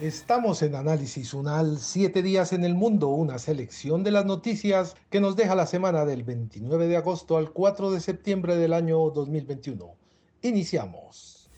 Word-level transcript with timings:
Estamos 0.00 0.62
en 0.62 0.76
Análisis 0.76 1.34
Unal, 1.34 1.78
siete 1.78 2.22
días 2.22 2.54
en 2.54 2.64
el 2.64 2.74
mundo, 2.74 3.08
una 3.08 3.38
selección 3.38 4.02
de 4.02 4.10
las 4.10 4.24
noticias 4.24 4.96
que 5.10 5.20
nos 5.20 5.36
deja 5.36 5.54
la 5.54 5.66
semana 5.66 6.06
del 6.06 6.22
29 6.24 6.88
de 6.88 6.96
agosto 6.96 7.36
al 7.36 7.52
4 7.52 7.90
de 7.90 8.00
septiembre 8.00 8.56
del 8.56 8.72
año 8.72 8.98
2021. 9.10 9.94
Iniciamos. 10.40 11.50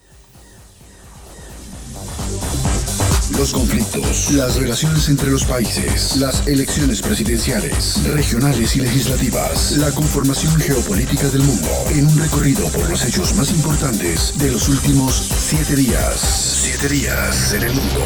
Los 3.38 3.52
conflictos, 3.52 4.30
las 4.32 4.56
relaciones 4.56 5.08
entre 5.08 5.30
los 5.30 5.44
países, 5.44 6.16
las 6.16 6.46
elecciones 6.46 7.02
presidenciales, 7.02 8.06
regionales 8.06 8.76
y 8.76 8.80
legislativas, 8.80 9.72
la 9.78 9.90
conformación 9.90 10.54
geopolítica 10.56 11.28
del 11.28 11.42
mundo, 11.42 11.68
en 11.90 12.06
un 12.06 12.18
recorrido 12.18 12.68
por 12.68 12.88
los 12.88 13.04
hechos 13.04 13.34
más 13.36 13.50
importantes 13.50 14.38
de 14.38 14.52
los 14.52 14.68
últimos 14.68 15.14
siete 15.14 15.76
días. 15.76 16.20
Siete 16.62 16.94
días 16.94 17.52
en 17.54 17.62
el 17.62 17.74
mundo. 17.74 18.00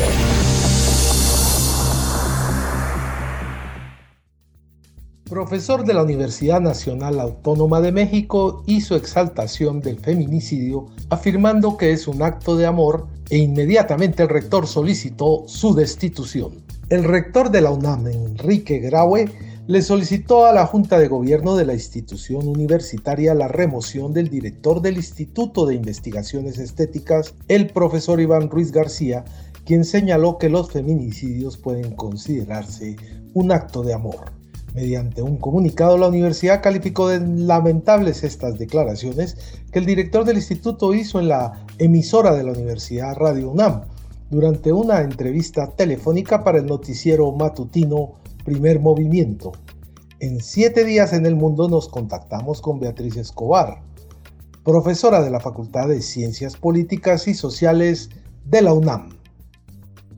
Profesor 5.28 5.84
de 5.84 5.92
la 5.92 6.04
Universidad 6.04 6.60
Nacional 6.60 7.18
Autónoma 7.18 7.80
de 7.80 7.90
México 7.90 8.62
hizo 8.66 8.94
exaltación 8.94 9.80
del 9.80 9.98
feminicidio, 9.98 10.86
afirmando 11.10 11.76
que 11.76 11.90
es 11.90 12.06
un 12.06 12.22
acto 12.22 12.56
de 12.56 12.64
amor 12.64 13.08
e 13.30 13.38
inmediatamente 13.38 14.22
el 14.22 14.28
rector 14.28 14.66
solicitó 14.66 15.44
su 15.46 15.74
destitución. 15.74 16.64
El 16.88 17.04
rector 17.04 17.50
de 17.50 17.60
la 17.60 17.70
UNAM, 17.70 18.06
Enrique 18.06 18.78
Graue, 18.78 19.26
le 19.66 19.82
solicitó 19.82 20.46
a 20.46 20.52
la 20.52 20.64
Junta 20.64 20.98
de 20.98 21.08
Gobierno 21.08 21.56
de 21.56 21.66
la 21.66 21.74
institución 21.74 22.46
universitaria 22.46 23.34
la 23.34 23.48
remoción 23.48 24.12
del 24.12 24.28
director 24.28 24.80
del 24.80 24.96
Instituto 24.96 25.66
de 25.66 25.74
Investigaciones 25.74 26.58
Estéticas, 26.58 27.34
el 27.48 27.66
profesor 27.66 28.20
Iván 28.20 28.48
Ruiz 28.48 28.70
García, 28.70 29.24
quien 29.64 29.84
señaló 29.84 30.38
que 30.38 30.48
los 30.48 30.70
feminicidios 30.70 31.56
pueden 31.56 31.96
considerarse 31.96 32.94
un 33.34 33.50
acto 33.50 33.82
de 33.82 33.94
amor. 33.94 34.30
Mediante 34.76 35.22
un 35.22 35.38
comunicado, 35.38 35.96
la 35.96 36.08
universidad 36.08 36.62
calificó 36.62 37.08
de 37.08 37.18
lamentables 37.18 38.22
estas 38.22 38.58
declaraciones 38.58 39.38
que 39.72 39.78
el 39.78 39.86
director 39.86 40.26
del 40.26 40.36
instituto 40.36 40.92
hizo 40.92 41.18
en 41.18 41.28
la 41.28 41.64
emisora 41.78 42.34
de 42.34 42.44
la 42.44 42.52
Universidad 42.52 43.16
Radio 43.16 43.52
UNAM 43.52 43.84
durante 44.28 44.74
una 44.74 45.00
entrevista 45.00 45.68
telefónica 45.68 46.44
para 46.44 46.58
el 46.58 46.66
noticiero 46.66 47.32
matutino 47.32 48.16
Primer 48.44 48.78
Movimiento. 48.78 49.52
En 50.20 50.42
siete 50.42 50.84
días 50.84 51.14
en 51.14 51.24
el 51.24 51.36
mundo 51.36 51.70
nos 51.70 51.88
contactamos 51.88 52.60
con 52.60 52.78
Beatriz 52.78 53.16
Escobar, 53.16 53.80
profesora 54.62 55.22
de 55.22 55.30
la 55.30 55.40
Facultad 55.40 55.88
de 55.88 56.02
Ciencias 56.02 56.54
Políticas 56.54 57.26
y 57.28 57.32
Sociales 57.32 58.10
de 58.44 58.60
la 58.60 58.74
UNAM. 58.74 59.15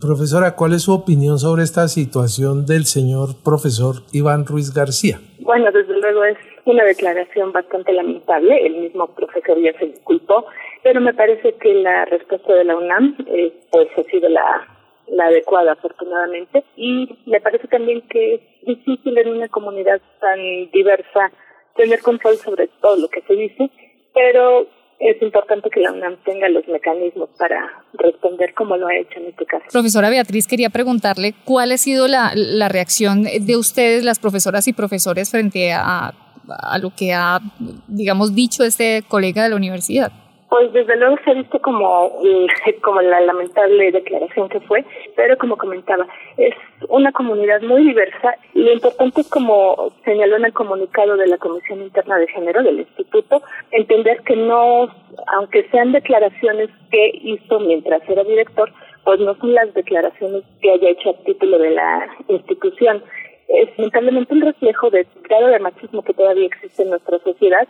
Profesora, 0.00 0.54
¿cuál 0.54 0.74
es 0.74 0.82
su 0.82 0.92
opinión 0.94 1.40
sobre 1.40 1.64
esta 1.64 1.88
situación 1.88 2.66
del 2.66 2.84
señor 2.84 3.30
profesor 3.42 3.96
Iván 4.12 4.46
Ruiz 4.46 4.72
García? 4.72 5.18
Bueno, 5.40 5.72
desde 5.72 5.98
luego 5.98 6.22
es 6.22 6.38
una 6.66 6.84
declaración 6.84 7.50
bastante 7.50 7.92
lamentable. 7.92 8.64
El 8.64 8.76
mismo 8.76 9.08
profesor 9.08 9.58
ya 9.60 9.76
se 9.76 9.86
disculpó, 9.86 10.46
pero 10.84 11.00
me 11.00 11.14
parece 11.14 11.54
que 11.54 11.74
la 11.74 12.04
respuesta 12.04 12.54
de 12.54 12.64
la 12.64 12.76
UNAM 12.76 13.16
eh, 13.26 13.52
pues 13.72 13.88
ha 13.96 14.08
sido 14.08 14.28
la, 14.28 14.68
la 15.08 15.26
adecuada, 15.26 15.72
afortunadamente. 15.72 16.62
Y 16.76 17.18
me 17.26 17.40
parece 17.40 17.66
también 17.66 18.02
que 18.02 18.34
es 18.34 18.40
difícil 18.66 19.18
en 19.18 19.30
una 19.30 19.48
comunidad 19.48 20.00
tan 20.20 20.38
diversa 20.70 21.32
tener 21.74 22.00
control 22.02 22.36
sobre 22.36 22.68
todo 22.80 22.96
lo 22.98 23.08
que 23.08 23.22
se 23.22 23.34
dice, 23.34 23.68
pero 24.14 24.68
es 25.00 25.22
importante 25.22 25.70
que 25.70 25.80
la 25.80 25.92
UNAM 25.92 26.16
tenga 26.24 26.48
los 26.48 26.66
mecanismos 26.68 27.28
para 27.38 27.84
responder 27.94 28.52
como 28.54 28.76
lo 28.76 28.88
ha 28.88 28.96
hecho 28.96 29.20
en 29.20 29.26
este 29.26 29.46
caso. 29.46 29.64
Profesora 29.70 30.10
Beatriz, 30.10 30.46
quería 30.46 30.70
preguntarle 30.70 31.34
cuál 31.44 31.72
ha 31.72 31.78
sido 31.78 32.08
la, 32.08 32.32
la 32.34 32.68
reacción 32.68 33.22
de 33.24 33.56
ustedes, 33.56 34.02
las 34.04 34.18
profesoras 34.18 34.66
y 34.66 34.72
profesores, 34.72 35.30
frente 35.30 35.72
a, 35.72 36.14
a 36.48 36.78
lo 36.78 36.94
que 36.94 37.12
ha, 37.12 37.40
digamos, 37.86 38.34
dicho 38.34 38.64
este 38.64 39.04
colega 39.06 39.44
de 39.44 39.50
la 39.50 39.56
universidad. 39.56 40.12
Pues 40.48 40.72
desde 40.72 40.96
luego 40.96 41.16
se 41.24 41.30
ha 41.30 41.34
visto 41.34 41.60
como, 41.60 42.10
eh, 42.24 42.46
como 42.82 43.02
la 43.02 43.20
lamentable 43.20 43.92
declaración 43.92 44.48
que 44.48 44.60
fue, 44.60 44.84
pero 45.14 45.36
como 45.36 45.56
comentaba, 45.56 46.06
es 46.36 46.54
una 46.88 47.12
comunidad 47.12 47.60
muy 47.62 47.84
diversa 47.84 48.34
y 48.54 48.62
lo 48.62 48.72
importante 48.72 49.20
es 49.20 49.28
como 49.28 49.92
señaló 50.04 50.36
en 50.36 50.46
el 50.46 50.52
comunicado 50.54 51.16
de 51.16 51.26
la 51.26 51.36
Comisión 51.36 51.82
Interna 51.82 52.18
de 52.18 52.28
Género 52.28 52.62
del 52.62 52.80
Instituto, 52.80 53.42
entender 53.72 54.22
que 54.22 54.36
no, 54.36 54.88
aunque 55.34 55.68
sean 55.70 55.92
declaraciones 55.92 56.70
que 56.90 57.10
hizo 57.22 57.60
mientras 57.60 58.00
era 58.08 58.24
director, 58.24 58.72
pues 59.04 59.20
no 59.20 59.34
son 59.36 59.52
las 59.54 59.72
declaraciones 59.74 60.44
que 60.62 60.70
haya 60.70 60.90
hecho 60.90 61.10
a 61.10 61.24
título 61.24 61.58
de 61.58 61.70
la 61.70 62.08
institución. 62.28 63.02
Es 63.48 63.70
lamentablemente 63.78 64.34
un 64.34 64.42
reflejo 64.42 64.90
del 64.90 65.06
grado 65.28 65.48
de 65.48 65.58
machismo 65.58 66.02
que 66.02 66.12
todavía 66.12 66.46
existe 66.46 66.82
en 66.82 66.90
nuestra 66.90 67.18
sociedad 67.20 67.66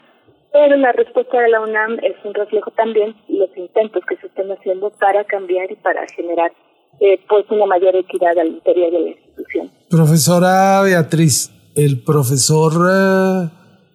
pero 0.52 0.76
la 0.76 0.92
respuesta 0.92 1.40
de 1.40 1.48
la 1.48 1.60
UNAM 1.60 1.98
es 2.02 2.16
un 2.24 2.34
reflejo 2.34 2.70
también 2.72 3.14
de 3.28 3.38
los 3.38 3.56
intentos 3.56 4.02
que 4.08 4.16
se 4.16 4.26
están 4.26 4.50
haciendo 4.50 4.90
para 4.90 5.24
cambiar 5.24 5.70
y 5.70 5.76
para 5.76 6.06
generar 6.14 6.52
eh, 7.00 7.20
pues 7.28 7.44
una 7.50 7.66
mayor 7.66 7.94
equidad 7.96 8.38
al 8.38 8.48
interior 8.48 8.90
de 8.90 9.00
la 9.00 9.08
institución. 9.10 9.70
Profesora 9.90 10.82
Beatriz, 10.82 11.52
el 11.74 12.02
profesor 12.02 12.72
eh, 12.90 13.48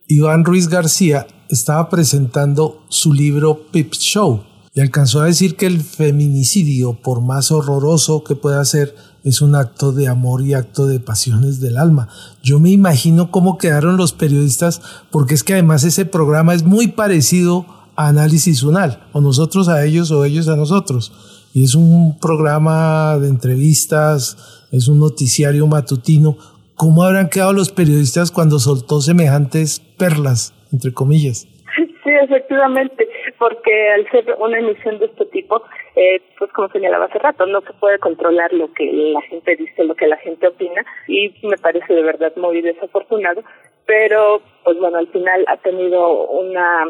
Iván 0.08 0.46
Ruiz 0.46 0.70
García 0.70 1.26
estaba 1.50 1.90
presentando 1.90 2.84
su 2.90 3.14
libro 3.14 3.68
Pip 3.72 3.94
Show 3.94 4.44
y 4.74 4.82
alcanzó 4.82 5.22
a 5.22 5.26
decir 5.26 5.56
que 5.56 5.68
el 5.68 5.82
feminicidio, 5.82 6.94
por 6.94 7.22
más 7.22 7.52
horroroso 7.52 8.24
que 8.24 8.36
pueda 8.36 8.64
ser, 8.66 8.96
es 9.24 9.42
un 9.42 9.56
acto 9.56 9.92
de 9.92 10.08
amor 10.08 10.42
y 10.42 10.54
acto 10.54 10.86
de 10.86 11.00
pasiones 11.00 11.60
del 11.60 11.78
alma. 11.78 12.10
Yo 12.42 12.60
me 12.60 12.70
imagino 12.70 13.32
cómo 13.32 13.58
quedaron 13.58 13.98
los 13.98 14.14
periodistas, 14.14 14.82
porque 15.12 15.34
es 15.34 15.44
que 15.44 15.54
además 15.54 15.84
ese 15.84 16.06
programa 16.06 16.54
es 16.54 16.64
muy 16.64 16.88
parecido 16.88 17.66
a 17.96 18.08
Análisis 18.08 18.64
Unal, 18.64 19.04
o 19.14 19.22
nosotros 19.22 19.70
a 19.70 19.86
ellos 19.86 20.12
o 20.12 20.26
ellos 20.26 20.48
a 20.48 20.56
nosotros. 20.56 21.14
Y 21.54 21.64
es 21.64 21.76
un 21.76 22.20
programa 22.20 23.18
de 23.20 23.30
entrevistas, 23.30 24.66
es 24.72 24.88
un 24.88 25.00
noticiario 25.00 25.68
matutino. 25.68 26.38
¿Cómo 26.76 27.04
habrán 27.04 27.30
quedado 27.30 27.54
los 27.54 27.72
periodistas 27.72 28.32
cuando 28.32 28.60
soltó 28.60 29.00
semejantes 29.02 29.80
perlas, 29.98 30.54
entre 30.72 30.94
comillas? 30.94 31.48
Sí, 32.04 32.10
efectivamente 32.22 33.08
porque 33.44 33.90
al 33.90 34.10
ser 34.10 34.38
una 34.40 34.58
emisión 34.58 35.00
de 35.00 35.08
este 35.08 35.26
tipo, 35.26 35.62
eh, 35.98 36.22
pues 36.40 36.50
como 36.54 36.70
señalaba 36.70 37.08
hace 37.08 37.20
rato, 37.20 37.46
no 37.46 37.60
se 37.60 37.74
puede 37.74 38.00
controlar 38.00 38.54
lo 38.54 38.72
que 38.72 38.90
la 38.90 39.22
gente 39.24 39.58
dice, 39.58 39.84
lo 39.84 39.96
que 39.96 40.08
la 40.08 40.16
gente 40.16 40.48
opina, 40.48 40.86
y 41.10 41.36
me 41.44 41.58
parece 41.58 41.94
de 41.94 42.04
verdad 42.04 42.32
muy 42.38 42.62
desafortunado, 42.62 43.44
pero 43.86 44.42
pues 44.64 44.80
bueno, 44.80 44.98
al 44.98 45.10
final 45.10 45.44
ha 45.50 45.58
tenido 45.58 46.24
una 46.30 46.90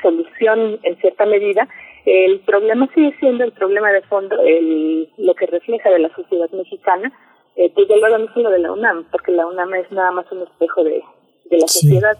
solución 0.00 0.80
en 0.82 0.96
cierta 0.96 1.26
medida. 1.26 1.68
El 2.06 2.40
problema 2.40 2.88
sigue 2.94 3.14
siendo 3.20 3.44
el 3.44 3.52
problema 3.52 3.92
de 3.92 4.00
fondo, 4.00 4.40
el, 4.42 5.10
lo 5.18 5.34
que 5.34 5.44
refleja 5.44 5.90
de 5.90 5.98
la 5.98 6.08
sociedad 6.16 6.48
mexicana, 6.52 7.12
eh, 7.56 7.70
desde 7.76 8.00
luego 8.00 8.16
no 8.16 8.32
solo 8.32 8.48
de 8.48 8.60
la 8.60 8.72
UNAM, 8.72 9.08
porque 9.10 9.32
la 9.32 9.46
UNAM 9.46 9.74
es 9.74 9.92
nada 9.92 10.10
más 10.10 10.32
un 10.32 10.40
espejo 10.40 10.84
de, 10.84 11.02
de 11.50 11.58
la 11.58 11.68
sociedad, 11.68 12.16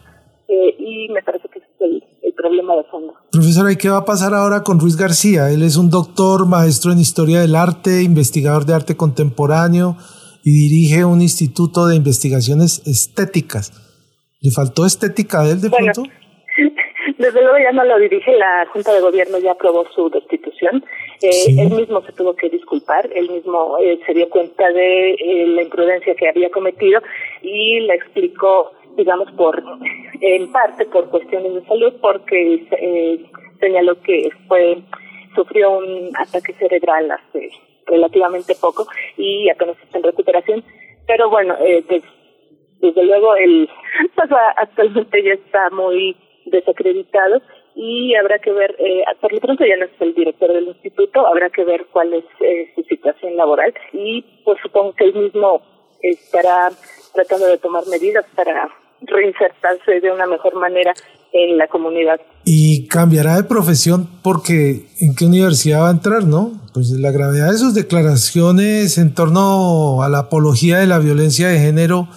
eh, 0.46 0.74
y 0.78 1.08
me 1.08 1.22
parece 1.22 1.48
que 1.48 1.60
es 1.60 1.69
el, 1.80 2.02
problema 2.36 2.74
de 2.74 2.84
fondo. 2.84 3.12
Profesora, 3.30 3.70
¿y 3.70 3.76
qué 3.76 3.90
va 3.90 3.98
a 3.98 4.04
pasar 4.06 4.32
ahora 4.32 4.62
con 4.62 4.80
Ruiz 4.80 4.96
García? 4.96 5.50
Él 5.50 5.62
es 5.62 5.76
un 5.76 5.90
doctor, 5.90 6.46
maestro 6.46 6.90
en 6.90 6.98
historia 6.98 7.42
del 7.42 7.54
arte, 7.54 8.02
investigador 8.02 8.64
de 8.64 8.72
arte 8.72 8.96
contemporáneo 8.96 9.96
y 10.42 10.52
dirige 10.52 11.04
un 11.04 11.20
instituto 11.20 11.86
de 11.86 11.96
investigaciones 11.96 12.80
estéticas. 12.86 13.72
¿Le 14.40 14.50
faltó 14.52 14.86
estética 14.86 15.42
a 15.42 15.50
él 15.50 15.60
de 15.60 15.68
bueno, 15.68 15.92
pronto? 15.92 16.10
Desde 17.18 17.42
luego 17.42 17.58
ya 17.58 17.72
no 17.72 17.84
lo 17.84 17.98
dirige, 17.98 18.34
la 18.38 18.66
Junta 18.72 18.94
de 18.94 19.02
Gobierno 19.02 19.36
ya 19.38 19.52
aprobó 19.52 19.84
su 19.94 20.08
destitución. 20.08 20.82
Eh, 21.20 21.54
Él 21.58 21.70
mismo 21.72 22.00
se 22.06 22.12
tuvo 22.12 22.34
que 22.34 22.48
disculpar, 22.48 23.10
él 23.14 23.28
mismo 23.28 23.76
eh, 23.78 24.00
se 24.06 24.14
dio 24.14 24.30
cuenta 24.30 24.72
de 24.72 25.10
eh, 25.10 25.46
la 25.48 25.62
imprudencia 25.62 26.14
que 26.14 26.30
había 26.30 26.50
cometido 26.50 27.02
y 27.42 27.80
la 27.80 27.94
explicó 27.94 28.72
digamos, 28.96 29.30
por 29.32 29.62
en 30.20 30.52
parte 30.52 30.86
por 30.86 31.08
cuestiones 31.10 31.54
de 31.54 31.64
salud, 31.66 31.94
porque 32.00 32.66
eh, 32.70 33.30
señaló 33.58 34.00
que 34.02 34.30
fue 34.48 34.78
sufrió 35.34 35.78
un 35.78 36.10
ataque 36.16 36.52
cerebral 36.54 37.10
hace 37.10 37.50
relativamente 37.86 38.54
poco 38.60 38.86
y 39.16 39.48
apenas 39.48 39.76
está 39.82 39.98
en 39.98 40.04
recuperación, 40.04 40.64
pero 41.06 41.30
bueno, 41.30 41.54
eh, 41.60 41.84
desde 42.80 43.04
luego 43.04 43.34
el 43.36 43.68
pues, 44.14 44.30
actualmente 44.56 45.22
ya 45.22 45.34
está 45.34 45.70
muy 45.70 46.16
desacreditado 46.46 47.40
y 47.74 48.14
habrá 48.14 48.38
que 48.38 48.52
ver, 48.52 48.74
eh, 48.78 49.04
por 49.20 49.32
lo 49.32 49.40
pronto 49.40 49.64
ya 49.64 49.76
no 49.76 49.84
es 49.84 50.00
el 50.00 50.14
director 50.14 50.52
del 50.52 50.68
instituto, 50.68 51.26
habrá 51.26 51.50
que 51.50 51.64
ver 51.64 51.86
cuál 51.92 52.12
es 52.14 52.24
eh, 52.40 52.72
su 52.74 52.82
situación 52.82 53.36
laboral 53.36 53.72
y 53.92 54.22
pues 54.44 54.58
supongo 54.62 54.92
que 54.94 55.04
él 55.04 55.14
mismo 55.14 55.62
estará 56.02 56.70
tratando 57.14 57.46
de 57.46 57.58
tomar 57.58 57.86
medidas 57.86 58.24
para 58.34 58.68
reinsertarse 59.02 60.00
de 60.00 60.12
una 60.12 60.26
mejor 60.26 60.54
manera 60.56 60.92
en 61.32 61.56
la 61.56 61.68
comunidad. 61.68 62.20
Y 62.44 62.88
cambiará 62.88 63.36
de 63.36 63.44
profesión 63.44 64.08
porque 64.22 64.86
¿en 65.00 65.14
qué 65.14 65.26
universidad 65.26 65.82
va 65.82 65.88
a 65.88 65.92
entrar, 65.92 66.24
no? 66.24 66.52
Pues 66.74 66.90
la 66.90 67.10
gravedad 67.10 67.50
de 67.50 67.58
sus 67.58 67.74
declaraciones 67.74 68.98
en 68.98 69.14
torno 69.14 70.02
a 70.02 70.08
la 70.08 70.20
apología 70.20 70.78
de 70.78 70.86
la 70.86 70.98
violencia 70.98 71.48
de 71.48 71.58
género 71.58 72.08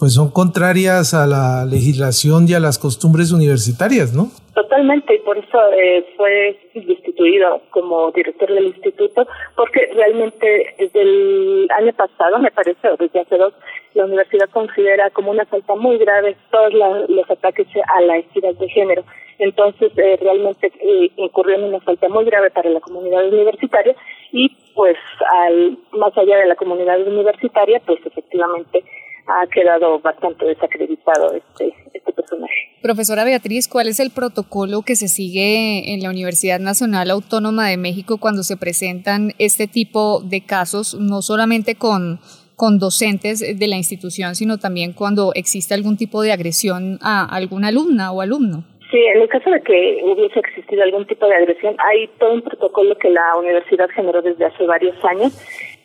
pues 0.00 0.14
son 0.14 0.30
contrarias 0.30 1.12
a 1.12 1.26
la 1.26 1.66
legislación 1.66 2.48
y 2.48 2.54
a 2.54 2.58
las 2.58 2.78
costumbres 2.78 3.32
universitarias, 3.32 4.14
¿no? 4.14 4.30
Totalmente, 4.54 5.14
y 5.14 5.18
por 5.18 5.36
eso 5.36 5.58
eh, 5.76 6.06
fue 6.16 6.58
destituido 6.74 7.60
como 7.68 8.10
director 8.12 8.50
del 8.50 8.68
instituto, 8.68 9.28
porque 9.54 9.90
realmente 9.94 10.74
desde 10.78 11.02
el 11.02 11.68
año 11.76 11.92
pasado, 11.92 12.38
me 12.38 12.50
parece, 12.50 12.88
o 12.88 12.96
desde 12.96 13.20
hace 13.20 13.36
dos, 13.36 13.52
la 13.94 14.04
universidad 14.04 14.48
considera 14.50 15.10
como 15.10 15.30
una 15.30 15.44
falta 15.46 15.74
muy 15.74 15.98
grave 15.98 16.36
todos 16.50 16.72
los 17.08 17.30
ataques 17.30 17.66
a 17.94 18.00
la 18.02 18.18
equidad 18.18 18.54
de 18.54 18.68
género. 18.68 19.04
Entonces, 19.38 19.90
eh, 19.96 20.18
realmente 20.20 20.70
eh, 20.80 21.10
incurrió 21.16 21.56
en 21.56 21.64
una 21.64 21.80
falta 21.80 22.08
muy 22.08 22.24
grave 22.24 22.50
para 22.50 22.68
la 22.68 22.80
comunidad 22.80 23.26
universitaria 23.26 23.96
y, 24.32 24.50
pues, 24.74 24.96
al 25.42 25.78
más 25.92 26.16
allá 26.16 26.36
de 26.36 26.46
la 26.46 26.56
comunidad 26.56 27.00
universitaria, 27.00 27.80
pues 27.86 27.98
efectivamente 28.04 28.84
ha 29.26 29.46
quedado 29.46 29.98
bastante 30.00 30.44
desacreditado 30.44 31.32
este, 31.32 31.74
este 31.94 32.12
personaje. 32.12 32.54
Profesora 32.82 33.24
Beatriz, 33.24 33.68
¿cuál 33.68 33.88
es 33.88 34.00
el 34.00 34.10
protocolo 34.10 34.82
que 34.82 34.96
se 34.96 35.08
sigue 35.08 35.94
en 35.94 36.02
la 36.02 36.10
Universidad 36.10 36.58
Nacional 36.58 37.10
Autónoma 37.10 37.68
de 37.68 37.76
México 37.76 38.18
cuando 38.18 38.42
se 38.42 38.56
presentan 38.56 39.32
este 39.38 39.66
tipo 39.66 40.20
de 40.20 40.44
casos, 40.44 40.94
no 40.94 41.22
solamente 41.22 41.76
con, 41.76 42.20
con 42.60 42.78
docentes 42.78 43.40
de 43.40 43.68
la 43.68 43.76
institución, 43.76 44.34
sino 44.34 44.58
también 44.58 44.92
cuando 44.92 45.32
existe 45.34 45.72
algún 45.72 45.96
tipo 45.96 46.20
de 46.20 46.30
agresión 46.30 46.98
a 47.00 47.24
alguna 47.24 47.68
alumna 47.68 48.12
o 48.12 48.20
alumno? 48.20 48.64
Sí, 48.90 48.98
en 48.98 49.22
el 49.22 49.28
caso 49.30 49.48
de 49.48 49.62
que 49.62 50.02
hubiese 50.04 50.40
existido 50.40 50.82
algún 50.82 51.06
tipo 51.06 51.24
de 51.26 51.36
agresión, 51.36 51.74
hay 51.78 52.06
todo 52.18 52.34
un 52.34 52.42
protocolo 52.42 52.98
que 52.98 53.08
la 53.08 53.34
universidad 53.38 53.88
generó 53.88 54.20
desde 54.20 54.44
hace 54.44 54.66
varios 54.66 54.94
años 55.02 55.32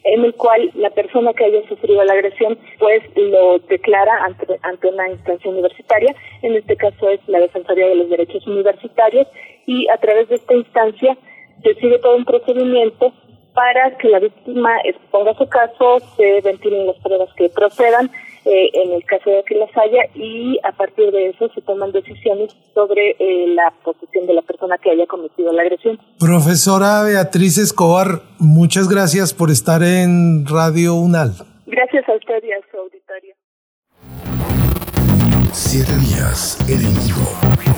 en 0.03 0.25
el 0.25 0.33
cual 0.33 0.69
la 0.75 0.89
persona 0.89 1.31
que 1.31 1.45
haya 1.45 1.65
sufrido 1.69 2.03
la 2.03 2.11
agresión 2.11 2.57
pues 2.77 3.01
lo 3.15 3.57
declara 3.69 4.25
ante, 4.25 4.45
ante 4.61 4.87
una 4.89 5.09
instancia 5.09 5.49
universitaria, 5.49 6.13
en 6.41 6.55
este 6.55 6.75
caso 6.75 7.09
es 7.09 7.21
la 7.27 7.39
Defensoría 7.39 7.87
de 7.87 7.95
los 7.95 8.09
Derechos 8.09 8.45
Universitarios, 8.47 9.27
y 9.65 9.87
a 9.87 9.97
través 9.97 10.27
de 10.27 10.35
esta 10.35 10.53
instancia 10.53 11.17
se 11.63 11.73
sigue 11.75 11.99
todo 11.99 12.17
un 12.17 12.25
procedimiento 12.25 13.13
para 13.55 13.97
que 13.97 14.09
la 14.09 14.19
víctima 14.19 14.69
exponga 14.83 15.33
su 15.33 15.47
caso, 15.47 15.99
se 16.17 16.41
ventilen 16.41 16.85
las 16.87 16.97
pruebas 16.97 17.29
que 17.35 17.49
procedan, 17.49 18.11
eh, 18.43 18.69
en 18.73 18.91
el 18.91 19.03
caso 19.05 19.31
de 19.31 19.43
que 19.43 19.55
las 19.55 19.75
haya 19.75 20.03
y 20.13 20.59
a 20.63 20.71
partir 20.73 21.09
de 21.11 21.29
eso 21.29 21.49
se 21.55 21.61
toman 21.61 21.91
decisiones 21.91 22.55
sobre 22.75 23.15
eh, 23.17 23.47
la 23.55 23.73
posición 23.83 24.27
de 24.27 24.33
la 24.35 24.43
persona 24.43 24.77
que 24.77 24.91
haya 24.91 25.07
cometido 25.07 25.51
la 25.51 25.63
agresión. 25.63 25.97
Profesora 26.19 27.01
Beatriz 27.03 27.57
Escobar, 27.57 28.21
muchas 28.37 28.87
gracias 28.87 29.33
por 29.33 29.49
estar 29.49 29.81
en 29.81 30.45
Radio 30.45 30.93
UNAL. 30.93 31.31
Gracias 31.65 32.07
a 32.07 32.13
usted 32.13 32.43
y 32.43 32.51
a 32.51 32.59
su 32.69 32.77
auditorio. 32.77 33.33
Siete 35.51 35.93
días 35.97 36.59
en 36.69 37.74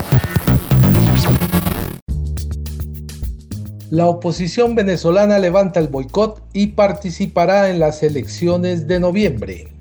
La 3.90 4.08
oposición 4.08 4.76
venezolana 4.76 5.40
levanta 5.40 5.80
el 5.80 5.88
boicot 5.88 6.44
y 6.52 6.68
participará 6.68 7.70
en 7.70 7.80
las 7.80 8.04
elecciones 8.04 8.86
de 8.86 9.00
noviembre. 9.00 9.74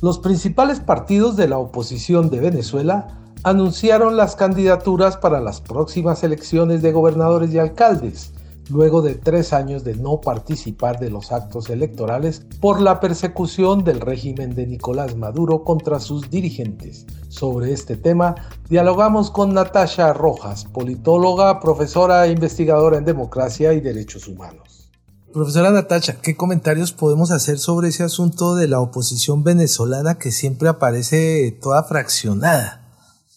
Los 0.00 0.18
principales 0.18 0.80
partidos 0.80 1.36
de 1.36 1.46
la 1.46 1.58
oposición 1.58 2.30
de 2.30 2.40
Venezuela 2.40 3.18
anunciaron 3.42 4.16
las 4.16 4.34
candidaturas 4.34 5.18
para 5.18 5.40
las 5.40 5.60
próximas 5.60 6.24
elecciones 6.24 6.80
de 6.80 6.92
gobernadores 6.92 7.52
y 7.52 7.58
alcaldes, 7.58 8.32
luego 8.70 9.02
de 9.02 9.14
tres 9.14 9.52
años 9.52 9.84
de 9.84 9.94
no 9.94 10.22
participar 10.22 10.98
de 10.98 11.10
los 11.10 11.30
actos 11.30 11.68
electorales 11.68 12.46
por 12.62 12.80
la 12.80 12.98
persecución 12.98 13.84
del 13.84 14.00
régimen 14.00 14.54
de 14.54 14.66
Nicolás 14.66 15.16
Maduro 15.16 15.64
contra 15.64 16.00
sus 16.00 16.30
dirigentes. 16.30 17.04
Sobre 17.34 17.72
este 17.72 17.96
tema, 17.96 18.36
dialogamos 18.68 19.32
con 19.32 19.52
Natasha 19.54 20.12
Rojas, 20.12 20.66
politóloga, 20.66 21.58
profesora 21.58 22.24
e 22.26 22.30
investigadora 22.30 22.96
en 22.96 23.04
democracia 23.04 23.72
y 23.72 23.80
derechos 23.80 24.28
humanos. 24.28 24.88
Profesora 25.32 25.72
Natacha, 25.72 26.20
¿qué 26.22 26.36
comentarios 26.36 26.92
podemos 26.92 27.32
hacer 27.32 27.58
sobre 27.58 27.88
ese 27.88 28.04
asunto 28.04 28.54
de 28.54 28.68
la 28.68 28.78
oposición 28.78 29.42
venezolana 29.42 30.16
que 30.16 30.30
siempre 30.30 30.68
aparece 30.68 31.50
toda 31.60 31.82
fraccionada? 31.82 32.82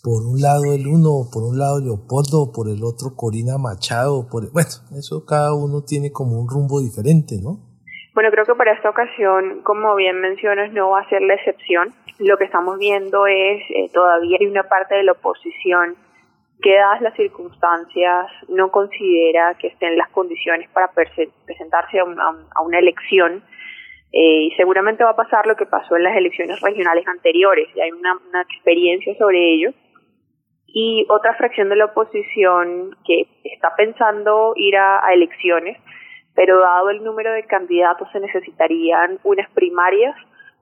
Por 0.03 0.27
un 0.27 0.41
lado 0.41 0.73
el 0.73 0.85
uno, 0.85 1.27
por 1.33 1.41
un 1.41 1.57
lado 1.57 1.79
Leopoldo, 1.79 2.51
por 2.51 2.69
el 2.69 2.83
otro 2.83 3.15
Corina 3.15 3.57
Machado, 3.57 4.27
por 4.29 4.51
bueno, 4.51 4.69
eso 4.95 5.25
cada 5.25 5.55
uno 5.55 5.81
tiene 5.81 6.11
como 6.11 6.39
un 6.39 6.47
rumbo 6.47 6.81
diferente, 6.81 7.39
¿no? 7.41 7.65
Bueno, 8.13 8.29
creo 8.29 8.45
que 8.45 8.53
para 8.53 8.73
esta 8.73 8.91
ocasión, 8.91 9.63
como 9.63 9.95
bien 9.95 10.21
mencionas, 10.21 10.71
no 10.71 10.91
va 10.91 11.01
a 11.01 11.09
ser 11.09 11.23
la 11.23 11.33
excepción. 11.33 11.95
Lo 12.19 12.37
que 12.37 12.45
estamos 12.45 12.79
viendo 12.79 13.27
es 13.27 13.61
eh, 13.69 13.89
todavía 13.93 14.37
hay 14.39 14.47
una 14.47 14.63
parte 14.63 14.95
de 14.95 15.03
la 15.03 15.11
oposición 15.11 15.95
que 16.61 16.73
dadas 16.73 17.01
las 17.01 17.13
circunstancias 17.15 18.25
no 18.49 18.71
considera 18.71 19.55
que 19.59 19.67
estén 19.67 19.95
las 19.97 20.09
condiciones 20.09 20.67
para 20.71 20.91
presentarse 20.91 21.99
a, 21.99 22.61
una 22.61 22.79
elección 22.79 23.43
eh, 24.11 24.43
y 24.43 24.51
seguramente 24.57 25.03
va 25.03 25.11
a 25.11 25.15
pasar 25.15 25.45
lo 25.45 25.55
que 25.55 25.67
pasó 25.67 25.95
en 25.95 26.03
las 26.03 26.17
elecciones 26.17 26.59
regionales 26.61 27.07
anteriores, 27.07 27.67
y 27.75 27.81
hay 27.81 27.91
una, 27.91 28.17
experiencia 28.49 29.15
sobre 29.17 29.53
ello. 29.53 29.71
Y 30.65 31.05
otra 31.09 31.35
fracción 31.35 31.69
de 31.69 31.75
la 31.75 31.85
oposición 31.85 32.95
que 33.05 33.27
está 33.43 33.75
pensando 33.75 34.53
ir 34.55 34.77
a, 34.77 35.05
a 35.05 35.13
elecciones, 35.13 35.77
pero 36.33 36.59
dado 36.59 36.89
el 36.89 37.03
número 37.03 37.31
de 37.31 37.43
candidatos 37.43 38.07
se 38.11 38.19
necesitarían 38.19 39.19
unas 39.23 39.49
primarias 39.51 40.15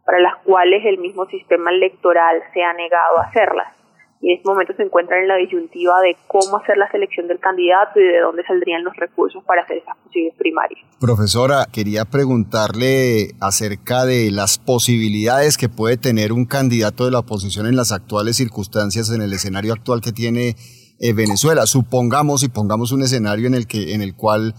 para 0.05 0.19
las 0.19 0.35
cuales 0.43 0.85
el 0.85 0.99
mismo 0.99 1.25
sistema 1.25 1.71
electoral 1.71 2.41
se 2.53 2.63
ha 2.63 2.73
negado 2.73 3.19
a 3.19 3.23
hacerlas 3.23 3.75
y 4.21 4.31
en 4.31 4.37
este 4.37 4.49
momento 4.49 4.73
se 4.75 4.83
encuentran 4.83 5.21
en 5.21 5.27
la 5.27 5.35
disyuntiva 5.35 5.99
de 6.01 6.15
cómo 6.27 6.57
hacer 6.57 6.77
la 6.77 6.89
selección 6.89 7.27
del 7.27 7.39
candidato 7.39 7.99
y 7.99 8.03
de 8.03 8.21
dónde 8.21 8.43
saldrían 8.43 8.83
los 8.83 8.95
recursos 8.95 9.43
para 9.43 9.61
hacer 9.61 9.77
esas 9.77 9.95
posibles 9.97 10.33
primarias. 10.35 10.81
Profesora, 10.99 11.67
quería 11.71 12.05
preguntarle 12.05 13.35
acerca 13.39 14.05
de 14.05 14.31
las 14.31 14.57
posibilidades 14.57 15.57
que 15.57 15.69
puede 15.69 15.97
tener 15.97 16.31
un 16.31 16.45
candidato 16.45 17.05
de 17.05 17.11
la 17.11 17.19
oposición 17.19 17.67
en 17.67 17.75
las 17.75 17.91
actuales 17.91 18.37
circunstancias, 18.37 19.11
en 19.11 19.21
el 19.21 19.33
escenario 19.33 19.73
actual 19.73 20.01
que 20.01 20.11
tiene 20.11 20.55
eh, 20.99 21.13
Venezuela. 21.13 21.67
Supongamos 21.67 22.43
y 22.43 22.47
pongamos 22.49 22.91
un 22.91 23.03
escenario 23.03 23.45
en 23.47 23.53
el, 23.53 23.67
que, 23.67 23.93
en 23.93 24.01
el 24.01 24.15
cual 24.15 24.55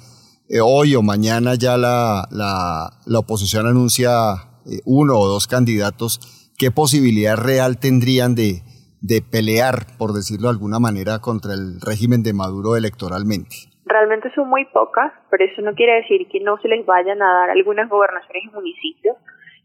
eh, 0.49 0.61
hoy 0.63 0.95
o 0.95 1.03
mañana 1.03 1.55
ya 1.55 1.77
la, 1.77 2.29
la, 2.31 3.19
oposición 3.19 3.67
anuncia 3.67 4.49
uno 4.85 5.19
o 5.19 5.29
dos 5.29 5.47
candidatos. 5.47 6.53
¿Qué 6.59 6.71
posibilidad 6.71 7.37
real 7.37 7.79
tendrían 7.79 8.35
de 8.35 8.63
de 9.07 9.23
pelear, 9.23 9.87
por 9.99 10.13
decirlo 10.13 10.49
de 10.49 10.55
alguna 10.59 10.79
manera, 10.79 11.21
contra 11.21 11.53
el 11.55 11.81
régimen 11.81 12.23
de 12.23 12.33
Maduro 12.33 12.77
electoralmente? 12.77 13.71
Realmente 13.85 14.33
son 14.35 14.49
muy 14.49 14.65
pocas, 14.67 15.13
pero 15.31 15.45
eso 15.45 15.63
no 15.63 15.75
quiere 15.75 16.03
decir 16.03 16.27
que 16.29 16.41
no 16.41 16.59
se 16.59 16.69
les 16.69 16.85
vayan 16.85 17.23
a 17.23 17.33
dar 17.41 17.51
algunas 17.51 17.89
gobernaciones 17.89 18.45
y 18.45 18.55
municipios. 18.55 19.17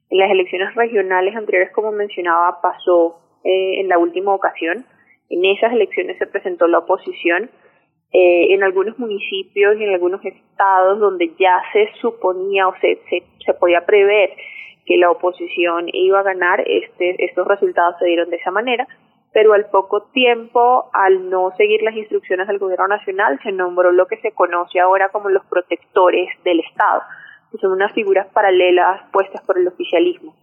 En 0.09 0.19
las 0.19 0.29
elecciones 0.29 0.75
regionales 0.75 1.35
anteriores, 1.35 1.71
como 1.73 1.91
mencionaba, 1.91 2.61
pasó 2.61 3.17
eh, 3.43 3.81
en 3.81 3.87
la 3.89 3.97
última 3.97 4.33
ocasión. 4.33 4.85
En 5.29 5.45
esas 5.45 5.71
elecciones 5.73 6.17
se 6.19 6.27
presentó 6.27 6.67
la 6.67 6.79
oposición. 6.79 7.49
Eh, 8.13 8.53
en 8.53 8.61
algunos 8.61 8.99
municipios 8.99 9.79
y 9.79 9.85
en 9.85 9.93
algunos 9.93 10.23
estados 10.25 10.99
donde 10.99 11.33
ya 11.39 11.63
se 11.71 11.87
suponía 12.01 12.67
o 12.67 12.75
se, 12.81 12.99
se, 13.09 13.23
se 13.43 13.53
podía 13.53 13.85
prever 13.85 14.31
que 14.91 14.97
la 14.97 15.09
oposición 15.09 15.85
iba 15.93 16.19
a 16.19 16.23
ganar, 16.23 16.61
este, 16.67 17.23
estos 17.23 17.47
resultados 17.47 17.95
se 17.99 18.07
dieron 18.07 18.29
de 18.29 18.35
esa 18.35 18.51
manera 18.51 18.85
pero 19.33 19.53
al 19.53 19.65
poco 19.69 20.03
tiempo, 20.13 20.89
al 20.93 21.29
no 21.29 21.51
seguir 21.55 21.81
las 21.83 21.95
instrucciones 21.95 22.47
del 22.47 22.59
gobierno 22.59 22.87
nacional, 22.87 23.39
se 23.43 23.51
nombró 23.51 23.91
lo 23.91 24.05
que 24.07 24.17
se 24.17 24.31
conoce 24.31 24.79
ahora 24.79 25.09
como 25.09 25.29
los 25.29 25.45
protectores 25.45 26.29
del 26.43 26.59
Estado, 26.59 27.01
que 27.51 27.57
son 27.57 27.71
unas 27.71 27.93
figuras 27.93 28.27
paralelas 28.33 29.01
puestas 29.11 29.41
por 29.45 29.57
el 29.57 29.67
oficialismo. 29.67 30.35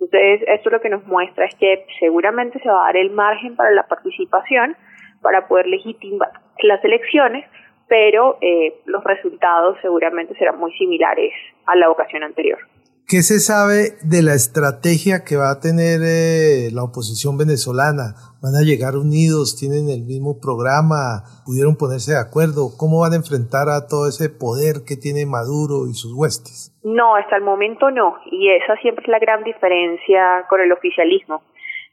Entonces, 0.00 0.42
esto 0.48 0.70
lo 0.70 0.80
que 0.80 0.88
nos 0.88 1.06
muestra 1.06 1.44
es 1.44 1.54
que 1.54 1.86
seguramente 2.00 2.58
se 2.58 2.68
va 2.68 2.82
a 2.82 2.86
dar 2.86 2.96
el 2.96 3.10
margen 3.10 3.54
para 3.54 3.70
la 3.70 3.86
participación, 3.86 4.76
para 5.22 5.46
poder 5.46 5.68
legitimar 5.68 6.30
las 6.60 6.84
elecciones, 6.84 7.48
pero 7.86 8.38
eh, 8.40 8.74
los 8.86 9.04
resultados 9.04 9.78
seguramente 9.80 10.34
serán 10.34 10.58
muy 10.58 10.72
similares 10.72 11.32
a 11.66 11.76
la 11.76 11.88
ocasión 11.88 12.24
anterior. 12.24 12.58
¿Qué 13.06 13.20
se 13.20 13.36
sabe 13.38 14.00
de 14.00 14.22
la 14.24 14.32
estrategia 14.32 15.28
que 15.28 15.36
va 15.36 15.52
a 15.52 15.60
tener 15.60 16.00
eh, 16.00 16.72
la 16.72 16.88
oposición 16.88 17.36
venezolana? 17.36 18.16
¿Van 18.40 18.56
a 18.56 18.64
llegar 18.64 18.96
unidos? 18.96 19.60
¿Tienen 19.60 19.92
el 19.92 20.08
mismo 20.08 20.40
programa? 20.40 21.20
¿Pudieron 21.44 21.76
ponerse 21.76 22.16
de 22.16 22.24
acuerdo? 22.24 22.72
¿Cómo 22.80 23.04
van 23.04 23.12
a 23.12 23.20
enfrentar 23.20 23.68
a 23.68 23.84
todo 23.92 24.08
ese 24.08 24.32
poder 24.32 24.88
que 24.88 24.96
tiene 24.96 25.28
Maduro 25.28 25.84
y 25.84 25.92
sus 25.92 26.16
huestes? 26.16 26.72
No, 26.80 27.14
hasta 27.14 27.36
el 27.36 27.44
momento 27.44 27.90
no. 27.92 28.16
Y 28.32 28.48
esa 28.48 28.72
siempre 28.80 29.04
es 29.04 29.12
la 29.12 29.20
gran 29.20 29.44
diferencia 29.44 30.48
con 30.48 30.64
el 30.64 30.72
oficialismo. 30.72 31.44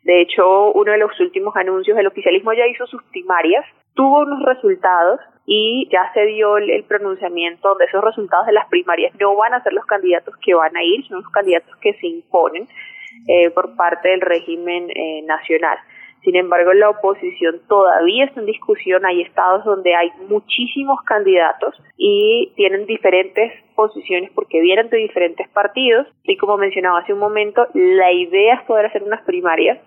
De 0.07 0.23
hecho, 0.23 0.71
uno 0.71 0.93
de 0.93 0.97
los 0.97 1.11
últimos 1.19 1.53
anuncios, 1.59 1.99
el 1.99 2.07
oficialismo 2.07 2.53
ya 2.53 2.65
hizo 2.71 2.87
sus 2.87 3.03
primarias, 3.11 3.67
tuvo 3.93 4.21
unos 4.21 4.43
resultados 4.43 5.19
y 5.45 5.89
ya 5.91 6.11
se 6.13 6.25
dio 6.27 6.57
el, 6.57 6.83
pronunciamiento 6.85 7.69
donde 7.69 7.85
esos 7.85 8.03
resultados 8.03 8.45
de 8.47 8.53
las 8.53 8.67
primarias 8.69 9.13
no 9.19 9.35
van 9.35 9.53
a 9.53 9.63
ser 9.63 9.73
los 9.73 9.85
candidatos 9.85 10.35
que 10.37 10.53
van 10.53 10.75
a 10.75 10.83
ir, 10.83 11.05
son 11.07 11.21
los 11.21 11.31
candidatos 11.31 11.75
que 11.77 11.93
se 11.93 12.07
imponen 12.07 12.67
eh, 13.27 13.49
por 13.51 13.75
parte 13.75 14.09
del 14.09 14.21
régimen 14.21 14.89
eh, 14.89 15.21
nacional. 15.23 15.77
Sin 16.23 16.35
embargo, 16.35 16.71
la 16.73 16.89
oposición 16.89 17.61
todavía 17.67 18.25
está 18.25 18.41
en 18.41 18.45
discusión. 18.45 19.05
Hay 19.05 19.21
estados 19.21 19.65
donde 19.65 19.95
hay 19.95 20.11
muchísimos 20.29 21.01
candidatos 21.01 21.73
y 21.97 22.53
tienen 22.55 22.85
diferentes 22.85 23.51
posiciones 23.73 24.29
porque 24.35 24.61
vienen 24.61 24.89
de 24.89 24.97
diferentes 24.97 25.49
partidos. 25.49 26.05
Y 26.23 26.37
como 26.37 26.57
mencionaba 26.57 26.99
hace 26.99 27.13
un 27.13 27.19
momento, 27.19 27.65
la 27.73 28.11
idea 28.11 28.55
es 28.55 28.61
poder 28.63 28.85
hacer 28.85 29.01
unas 29.01 29.23
primarias 29.23 29.79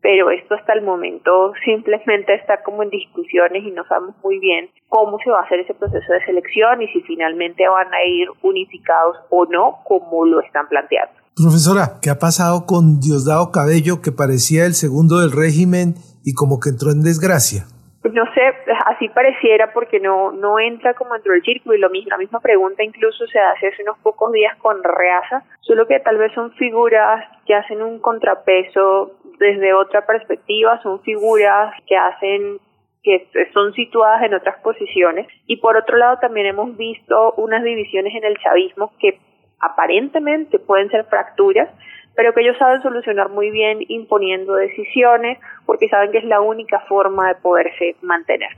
pero 0.00 0.30
esto 0.30 0.54
hasta 0.54 0.72
el 0.74 0.82
momento 0.82 1.52
simplemente 1.64 2.34
está 2.34 2.62
como 2.62 2.82
en 2.82 2.90
discusiones 2.90 3.64
y 3.64 3.70
no 3.70 3.84
sabemos 3.86 4.14
muy 4.22 4.38
bien 4.38 4.70
cómo 4.88 5.18
se 5.24 5.30
va 5.30 5.40
a 5.40 5.42
hacer 5.42 5.60
ese 5.60 5.74
proceso 5.74 6.12
de 6.12 6.24
selección 6.24 6.82
y 6.82 6.88
si 6.88 7.00
finalmente 7.02 7.68
van 7.68 7.92
a 7.92 8.04
ir 8.04 8.28
unificados 8.42 9.16
o 9.30 9.46
no, 9.46 9.78
como 9.84 10.24
lo 10.24 10.40
están 10.40 10.68
planteando. 10.68 11.14
Profesora, 11.36 12.00
¿qué 12.02 12.10
ha 12.10 12.18
pasado 12.18 12.66
con 12.66 13.00
Diosdado 13.00 13.52
Cabello, 13.52 14.02
que 14.02 14.10
parecía 14.10 14.66
el 14.66 14.74
segundo 14.74 15.20
del 15.20 15.30
régimen 15.30 15.94
y 16.24 16.34
como 16.34 16.58
que 16.58 16.70
entró 16.70 16.90
en 16.90 17.02
desgracia? 17.02 17.66
No 18.04 18.24
sé, 18.32 18.40
así 18.86 19.08
pareciera 19.08 19.72
porque 19.72 20.00
no 20.00 20.32
no 20.32 20.58
entra 20.58 20.94
como 20.94 21.14
dentro 21.14 21.32
del 21.32 21.42
círculo 21.42 21.74
y 21.74 21.80
lo 21.80 21.90
mismo, 21.90 22.10
la 22.10 22.16
misma 22.16 22.40
pregunta 22.40 22.82
incluso 22.82 23.26
se 23.26 23.38
hace 23.38 23.68
hace 23.68 23.82
unos 23.82 23.98
pocos 23.98 24.32
días 24.32 24.56
con 24.58 24.82
Reaza, 24.82 25.42
solo 25.60 25.86
que 25.86 26.00
tal 26.00 26.16
vez 26.16 26.32
son 26.32 26.52
figuras 26.52 27.24
que 27.44 27.54
hacen 27.54 27.82
un 27.82 27.98
contrapeso 27.98 29.17
desde 29.38 29.72
otra 29.74 30.06
perspectiva, 30.06 30.80
son 30.82 31.00
figuras 31.02 31.74
que 31.86 31.96
hacen 31.96 32.58
que 33.02 33.28
son 33.54 33.72
situadas 33.74 34.22
en 34.24 34.34
otras 34.34 34.60
posiciones 34.60 35.28
y 35.46 35.58
por 35.58 35.76
otro 35.76 35.96
lado 35.96 36.18
también 36.20 36.46
hemos 36.46 36.76
visto 36.76 37.32
unas 37.36 37.62
divisiones 37.62 38.12
en 38.14 38.24
el 38.24 38.36
chavismo 38.38 38.92
que 38.98 39.18
aparentemente 39.60 40.58
pueden 40.58 40.90
ser 40.90 41.04
fracturas, 41.04 41.68
pero 42.14 42.34
que 42.34 42.40
ellos 42.40 42.58
saben 42.58 42.82
solucionar 42.82 43.28
muy 43.28 43.50
bien 43.50 43.78
imponiendo 43.88 44.54
decisiones 44.54 45.38
porque 45.64 45.88
saben 45.88 46.10
que 46.10 46.18
es 46.18 46.24
la 46.24 46.40
única 46.40 46.80
forma 46.80 47.28
de 47.28 47.34
poderse 47.36 47.96
mantener. 48.02 48.50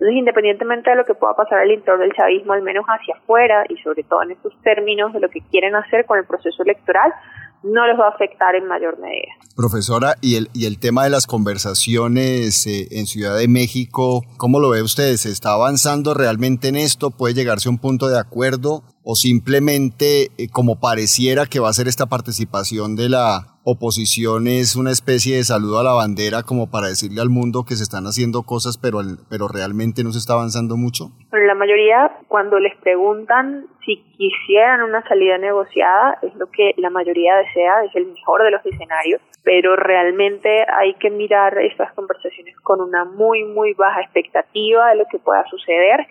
Entonces, 0.00 0.16
independientemente 0.16 0.88
de 0.88 0.96
lo 0.96 1.04
que 1.04 1.14
pueda 1.14 1.34
pasar 1.34 1.58
al 1.58 1.70
interior 1.70 1.98
del 1.98 2.14
chavismo, 2.14 2.54
al 2.54 2.62
menos 2.62 2.86
hacia 2.86 3.16
afuera 3.16 3.66
y 3.68 3.76
sobre 3.82 4.02
todo 4.04 4.22
en 4.22 4.30
estos 4.30 4.58
términos 4.62 5.12
de 5.12 5.20
lo 5.20 5.28
que 5.28 5.42
quieren 5.50 5.74
hacer 5.74 6.06
con 6.06 6.18
el 6.18 6.24
proceso 6.24 6.62
electoral, 6.62 7.12
no 7.62 7.86
les 7.86 7.98
va 7.98 8.06
a 8.06 8.10
afectar 8.10 8.54
en 8.54 8.66
mayor 8.66 8.98
medida. 8.98 9.32
Profesora, 9.56 10.16
y 10.20 10.36
el, 10.36 10.48
y 10.52 10.66
el 10.66 10.78
tema 10.78 11.04
de 11.04 11.10
las 11.10 11.26
conversaciones 11.26 12.66
eh, 12.66 12.88
en 12.92 13.06
Ciudad 13.06 13.36
de 13.36 13.48
México, 13.48 14.22
¿cómo 14.36 14.60
lo 14.60 14.70
ve 14.70 14.82
usted? 14.82 15.16
¿Se 15.16 15.30
está 15.30 15.52
avanzando 15.52 16.14
realmente 16.14 16.68
en 16.68 16.76
esto? 16.76 17.10
¿Puede 17.10 17.34
llegarse 17.34 17.68
a 17.68 17.72
un 17.72 17.78
punto 17.78 18.08
de 18.08 18.18
acuerdo? 18.18 18.82
¿O 19.10 19.16
simplemente, 19.16 20.30
eh, 20.38 20.46
como 20.52 20.78
pareciera 20.78 21.46
que 21.50 21.58
va 21.58 21.68
a 21.68 21.72
ser 21.72 21.88
esta 21.88 22.06
participación 22.06 22.94
de 22.94 23.08
la 23.08 23.58
oposición 23.64 24.46
es 24.46 24.76
una 24.76 24.92
especie 24.92 25.34
de 25.34 25.42
saludo 25.42 25.80
a 25.80 25.82
la 25.82 25.92
bandera 25.92 26.44
como 26.44 26.70
para 26.70 26.86
decirle 26.86 27.20
al 27.20 27.28
mundo 27.28 27.64
que 27.66 27.74
se 27.74 27.82
están 27.82 28.06
haciendo 28.06 28.44
cosas 28.44 28.78
pero, 28.78 29.00
pero 29.28 29.48
realmente 29.48 30.04
no 30.04 30.12
se 30.12 30.18
está 30.22 30.34
avanzando 30.34 30.76
mucho? 30.76 31.10
Pero 31.28 31.44
la 31.44 31.56
mayoría 31.56 32.22
cuando 32.28 32.60
les 32.60 32.76
preguntan 32.76 33.66
si 33.84 33.96
quisieran 34.16 34.82
una 34.82 35.02
salida 35.08 35.38
negociada 35.38 36.16
es 36.22 36.32
lo 36.36 36.46
que 36.46 36.74
la 36.76 36.90
mayoría 36.90 37.34
desea, 37.34 37.82
es 37.86 37.96
el 37.96 38.06
mejor 38.06 38.44
de 38.44 38.52
los 38.52 38.64
escenarios, 38.64 39.20
pero 39.42 39.74
realmente 39.74 40.64
hay 40.70 40.94
que 40.94 41.10
mirar 41.10 41.58
estas 41.58 41.92
conversaciones 41.94 42.54
con 42.60 42.80
una 42.80 43.04
muy 43.04 43.42
muy 43.42 43.74
baja 43.74 44.02
expectativa 44.02 44.90
de 44.90 44.98
lo 44.98 45.04
que 45.10 45.18
pueda 45.18 45.44
suceder 45.50 46.06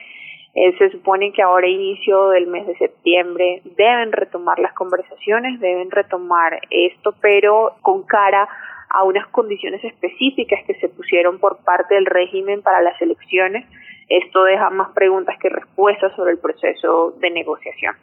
eh, 0.55 0.75
se 0.77 0.89
supone 0.89 1.31
que 1.31 1.41
ahora, 1.41 1.67
inicio 1.67 2.29
del 2.29 2.47
mes 2.47 2.65
de 2.65 2.77
septiembre, 2.77 3.61
deben 3.77 4.11
retomar 4.11 4.59
las 4.59 4.73
conversaciones, 4.73 5.59
deben 5.59 5.91
retomar 5.91 6.59
esto, 6.69 7.13
pero 7.21 7.75
con 7.81 8.03
cara 8.03 8.47
a 8.89 9.03
unas 9.03 9.27
condiciones 9.27 9.83
específicas 9.83 10.59
que 10.65 10.73
se 10.75 10.89
pusieron 10.89 11.39
por 11.39 11.63
parte 11.63 11.95
del 11.95 12.07
régimen 12.07 12.61
para 12.63 12.81
las 12.81 12.99
elecciones. 13.01 13.65
Esto 14.07 14.43
deja 14.43 14.71
más 14.71 14.89
preguntas 14.93 15.37
que 15.39 15.49
respuestas 15.49 16.15
sobre 16.15 16.31
el 16.31 16.39
proceso 16.39 17.11
de 17.19 17.29
negociación. 17.29 17.95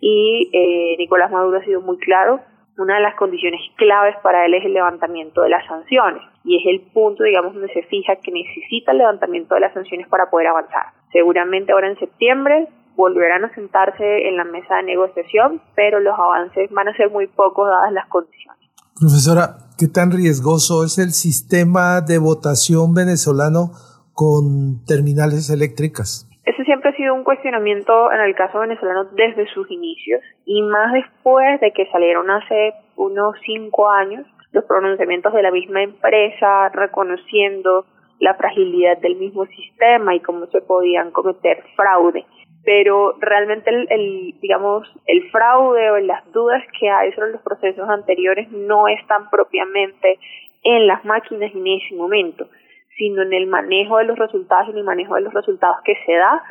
Y 0.00 0.50
eh, 0.52 0.96
Nicolás 0.98 1.30
Maduro 1.30 1.58
ha 1.58 1.64
sido 1.64 1.80
muy 1.80 1.96
claro, 1.96 2.40
una 2.76 2.96
de 2.96 3.02
las 3.02 3.14
condiciones 3.14 3.60
claves 3.76 4.16
para 4.22 4.44
él 4.46 4.54
es 4.54 4.64
el 4.64 4.72
levantamiento 4.72 5.42
de 5.42 5.48
las 5.48 5.64
sanciones 5.66 6.22
y 6.44 6.56
es 6.58 6.66
el 6.66 6.80
punto, 6.92 7.22
digamos, 7.22 7.54
donde 7.54 7.72
se 7.72 7.82
fija 7.84 8.16
que 8.16 8.32
necesita 8.32 8.90
el 8.90 8.98
levantamiento 8.98 9.54
de 9.54 9.60
las 9.60 9.72
sanciones 9.72 10.08
para 10.08 10.28
poder 10.28 10.48
avanzar. 10.48 10.86
Seguramente 11.14 11.70
ahora 11.70 11.88
en 11.88 11.98
septiembre 12.00 12.66
volverán 12.96 13.44
a 13.44 13.54
sentarse 13.54 14.28
en 14.28 14.36
la 14.36 14.42
mesa 14.42 14.74
de 14.76 14.82
negociación, 14.82 15.62
pero 15.76 16.00
los 16.00 16.18
avances 16.18 16.68
van 16.72 16.88
a 16.88 16.96
ser 16.96 17.08
muy 17.10 17.28
pocos 17.28 17.68
dadas 17.68 17.92
las 17.92 18.08
condiciones. 18.08 18.68
Profesora, 18.98 19.56
¿qué 19.78 19.86
tan 19.86 20.10
riesgoso 20.10 20.82
es 20.82 20.98
el 20.98 21.10
sistema 21.10 22.00
de 22.00 22.18
votación 22.18 22.94
venezolano 22.94 23.70
con 24.12 24.84
terminales 24.86 25.50
eléctricas? 25.50 26.28
Ese 26.44 26.64
siempre 26.64 26.90
ha 26.90 26.96
sido 26.96 27.14
un 27.14 27.22
cuestionamiento 27.22 28.10
en 28.10 28.20
el 28.20 28.34
caso 28.34 28.58
venezolano 28.58 29.04
desde 29.14 29.46
sus 29.54 29.70
inicios 29.70 30.20
y 30.44 30.62
más 30.62 30.92
después 30.92 31.60
de 31.60 31.70
que 31.72 31.86
salieron 31.92 32.28
hace 32.28 32.74
unos 32.96 33.36
cinco 33.46 33.88
años 33.88 34.26
los 34.50 34.64
pronunciamientos 34.64 35.32
de 35.32 35.42
la 35.42 35.52
misma 35.52 35.82
empresa 35.82 36.70
reconociendo 36.70 37.86
la 38.20 38.34
fragilidad 38.34 38.98
del 38.98 39.16
mismo 39.16 39.46
sistema 39.46 40.14
y 40.14 40.20
cómo 40.20 40.46
se 40.46 40.60
podían 40.60 41.10
cometer 41.10 41.62
fraude. 41.76 42.24
Pero 42.64 43.16
realmente 43.20 43.70
el, 43.70 44.34
digamos, 44.40 44.88
el 45.06 45.30
fraude 45.30 45.90
o 45.90 45.98
las 45.98 46.30
dudas 46.32 46.62
que 46.78 46.88
hay 46.88 47.12
sobre 47.12 47.32
los 47.32 47.42
procesos 47.42 47.88
anteriores 47.88 48.50
no 48.50 48.88
están 48.88 49.28
propiamente 49.28 50.18
en 50.62 50.86
las 50.86 51.04
máquinas 51.04 51.54
en 51.54 51.66
ese 51.66 51.94
momento, 51.94 52.48
sino 52.96 53.22
en 53.22 53.34
el 53.34 53.46
manejo 53.46 53.98
de 53.98 54.04
los 54.04 54.18
resultados 54.18 54.70
en 54.70 54.78
el 54.78 54.84
manejo 54.84 55.14
de 55.14 55.20
los 55.20 55.34
resultados 55.34 55.76
que 55.84 55.94
se 56.06 56.14
da 56.14 56.42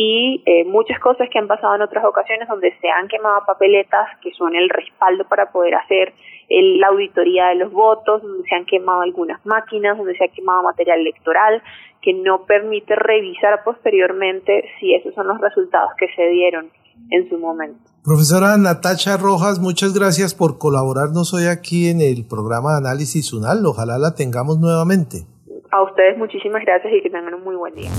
y 0.00 0.44
eh, 0.46 0.64
muchas 0.64 1.00
cosas 1.00 1.28
que 1.28 1.40
han 1.40 1.48
pasado 1.48 1.74
en 1.74 1.82
otras 1.82 2.04
ocasiones 2.04 2.48
donde 2.48 2.72
se 2.80 2.88
han 2.88 3.08
quemado 3.08 3.42
papeletas 3.44 4.08
que 4.22 4.32
son 4.32 4.54
el 4.54 4.68
respaldo 4.68 5.24
para 5.28 5.50
poder 5.50 5.74
hacer 5.74 6.12
la 6.48 6.88
auditoría 6.88 7.48
de 7.48 7.56
los 7.56 7.72
votos, 7.72 8.22
donde 8.22 8.48
se 8.48 8.54
han 8.54 8.64
quemado 8.64 9.02
algunas 9.02 9.44
máquinas, 9.44 9.98
donde 9.98 10.16
se 10.16 10.24
ha 10.24 10.28
quemado 10.28 10.62
material 10.62 11.00
electoral, 11.00 11.62
que 12.00 12.14
no 12.14 12.44
permite 12.46 12.94
revisar 12.96 13.62
posteriormente 13.64 14.64
si 14.80 14.94
esos 14.94 15.14
son 15.14 15.28
los 15.28 15.40
resultados 15.40 15.90
que 15.98 16.06
se 16.14 16.28
dieron 16.28 16.70
en 17.10 17.28
su 17.28 17.38
momento. 17.38 17.78
Profesora 18.04 18.56
Natacha 18.56 19.16
Rojas, 19.16 19.58
muchas 19.58 19.92
gracias 19.92 20.34
por 20.34 20.58
colaborarnos 20.58 21.34
hoy 21.34 21.46
aquí 21.46 21.88
en 21.88 22.00
el 22.00 22.24
programa 22.26 22.72
de 22.72 22.78
Análisis 22.78 23.32
UNAL. 23.32 23.66
Ojalá 23.66 23.98
la 23.98 24.14
tengamos 24.14 24.58
nuevamente. 24.58 25.26
A 25.70 25.82
ustedes 25.82 26.16
muchísimas 26.16 26.62
gracias 26.64 26.92
y 26.94 27.02
que 27.02 27.10
tengan 27.10 27.34
un 27.34 27.44
muy 27.44 27.56
buen 27.56 27.74
día. 27.74 27.90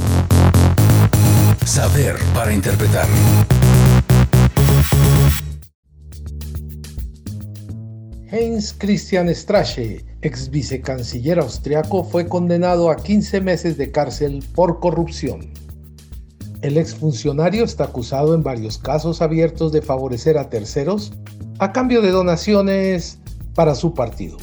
Saber 1.65 2.15
para 2.33 2.51
interpretar. 2.51 3.05
Heinz 8.31 8.75
Christian 8.77 9.27
Strache, 9.33 10.05
ex 10.21 10.51
vicecanciller 10.51 11.39
austriaco, 11.39 12.03
fue 12.03 12.27
condenado 12.27 12.91
a 12.91 12.95
15 12.95 13.41
meses 13.41 13.75
de 13.75 13.91
cárcel 13.91 14.43
por 14.53 14.79
corrupción. 14.79 15.51
El 16.61 16.77
exfuncionario 16.77 17.63
está 17.63 17.85
acusado 17.85 18.35
en 18.35 18.43
varios 18.43 18.77
casos 18.77 19.23
abiertos 19.23 19.71
de 19.71 19.81
favorecer 19.81 20.37
a 20.37 20.47
terceros 20.47 21.11
a 21.57 21.71
cambio 21.71 22.03
de 22.03 22.11
donaciones 22.11 23.17
para 23.55 23.73
su 23.73 23.95
partido. 23.95 24.37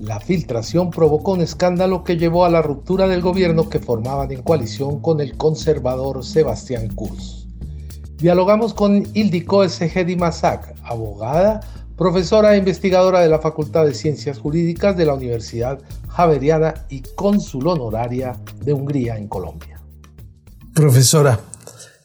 La 0.00 0.18
filtración 0.18 0.90
provocó 0.90 1.34
un 1.34 1.40
escándalo 1.40 2.02
que 2.02 2.16
llevó 2.16 2.44
a 2.44 2.50
la 2.50 2.62
ruptura 2.62 3.06
del 3.06 3.22
gobierno 3.22 3.68
que 3.68 3.78
formaban 3.78 4.32
en 4.32 4.42
coalición 4.42 5.00
con 5.00 5.20
el 5.20 5.36
conservador 5.36 6.24
Sebastián 6.24 6.88
Kurz. 6.88 7.46
Dialogamos 8.16 8.74
con 8.74 9.06
Ildiko 9.14 9.62
Esegedi 9.62 10.16
Masak, 10.16 10.74
abogada, 10.82 11.60
profesora 11.98 12.54
e 12.54 12.58
investigadora 12.58 13.20
de 13.20 13.28
la 13.28 13.40
Facultad 13.40 13.84
de 13.84 13.94
Ciencias 13.94 14.38
Jurídicas 14.38 14.96
de 14.96 15.04
la 15.04 15.14
Universidad 15.14 15.80
Javeriana 16.08 16.74
y 16.88 17.02
cónsul 17.14 17.66
honoraria 17.66 18.36
de 18.64 18.72
Hungría 18.72 19.16
en 19.16 19.28
Colombia. 19.28 19.80
Profesora, 20.74 21.40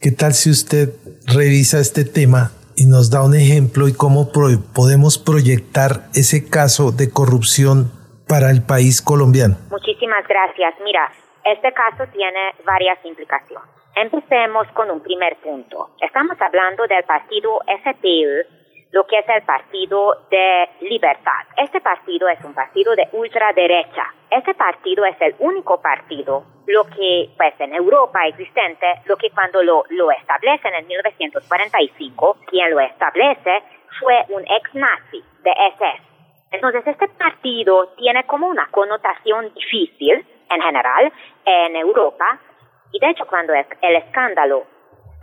¿qué 0.01 0.11
tal 0.11 0.33
si 0.33 0.49
usted 0.49 0.93
revisa 1.27 1.79
este 1.79 2.03
tema 2.03 2.51
y 2.75 2.85
nos 2.85 3.11
da 3.11 3.23
un 3.23 3.35
ejemplo 3.35 3.87
y 3.87 3.93
cómo 3.93 4.31
podemos 4.31 5.17
proyectar 5.17 6.09
ese 6.15 6.49
caso 6.49 6.91
de 6.91 7.11
corrupción 7.11 7.91
para 8.27 8.49
el 8.49 8.63
país 8.65 9.01
colombiano. 9.01 9.55
Muchísimas 9.69 10.27
gracias. 10.27 10.73
Mira, 10.83 11.11
este 11.45 11.71
caso 11.73 12.09
tiene 12.11 12.55
varias 12.65 12.97
implicaciones. 13.05 13.69
Empecemos 13.95 14.65
con 14.73 14.89
un 14.89 15.01
primer 15.01 15.37
punto. 15.37 15.91
Estamos 16.01 16.39
hablando 16.41 16.87
del 16.87 17.03
partido 17.03 17.59
SPU, 17.83 18.62
lo 18.93 19.07
que 19.07 19.17
es 19.17 19.27
el 19.27 19.41
Partido 19.41 20.27
de 20.29 20.69
Libertad. 20.81 21.47
Este 21.57 21.81
partido 21.81 22.29
es 22.29 22.39
un 22.45 22.53
partido 22.53 22.95
de 22.95 23.09
ultraderecha. 23.13 24.05
Este 24.29 24.53
partido 24.53 25.03
es 25.03 25.19
el 25.19 25.35
único 25.39 25.81
partido, 25.81 26.45
lo 26.67 26.85
que, 26.85 27.31
pues 27.35 27.55
en 27.59 27.73
Europa 27.73 28.27
existente, 28.27 28.85
lo 29.05 29.17
que 29.17 29.31
cuando 29.31 29.63
lo, 29.63 29.83
lo 29.89 30.11
establecen 30.11 30.75
en 30.75 30.85
1945, 30.85 32.37
quien 32.45 32.69
lo 32.69 32.79
establece 32.81 33.63
fue 33.99 34.25
un 34.29 34.43
ex 34.43 34.75
nazi 34.75 35.23
de 35.41 35.51
SS. 35.75 36.03
Entonces 36.51 36.85
este 36.85 37.07
partido 37.07 37.95
tiene 37.97 38.23
como 38.25 38.47
una 38.47 38.67
connotación 38.69 39.51
difícil 39.55 40.23
en 40.51 40.61
general 40.61 41.11
en 41.45 41.75
Europa 41.75 42.39
y 42.91 42.99
de 42.99 43.09
hecho 43.09 43.25
cuando 43.25 43.53
el 43.53 43.95
escándalo 43.95 44.67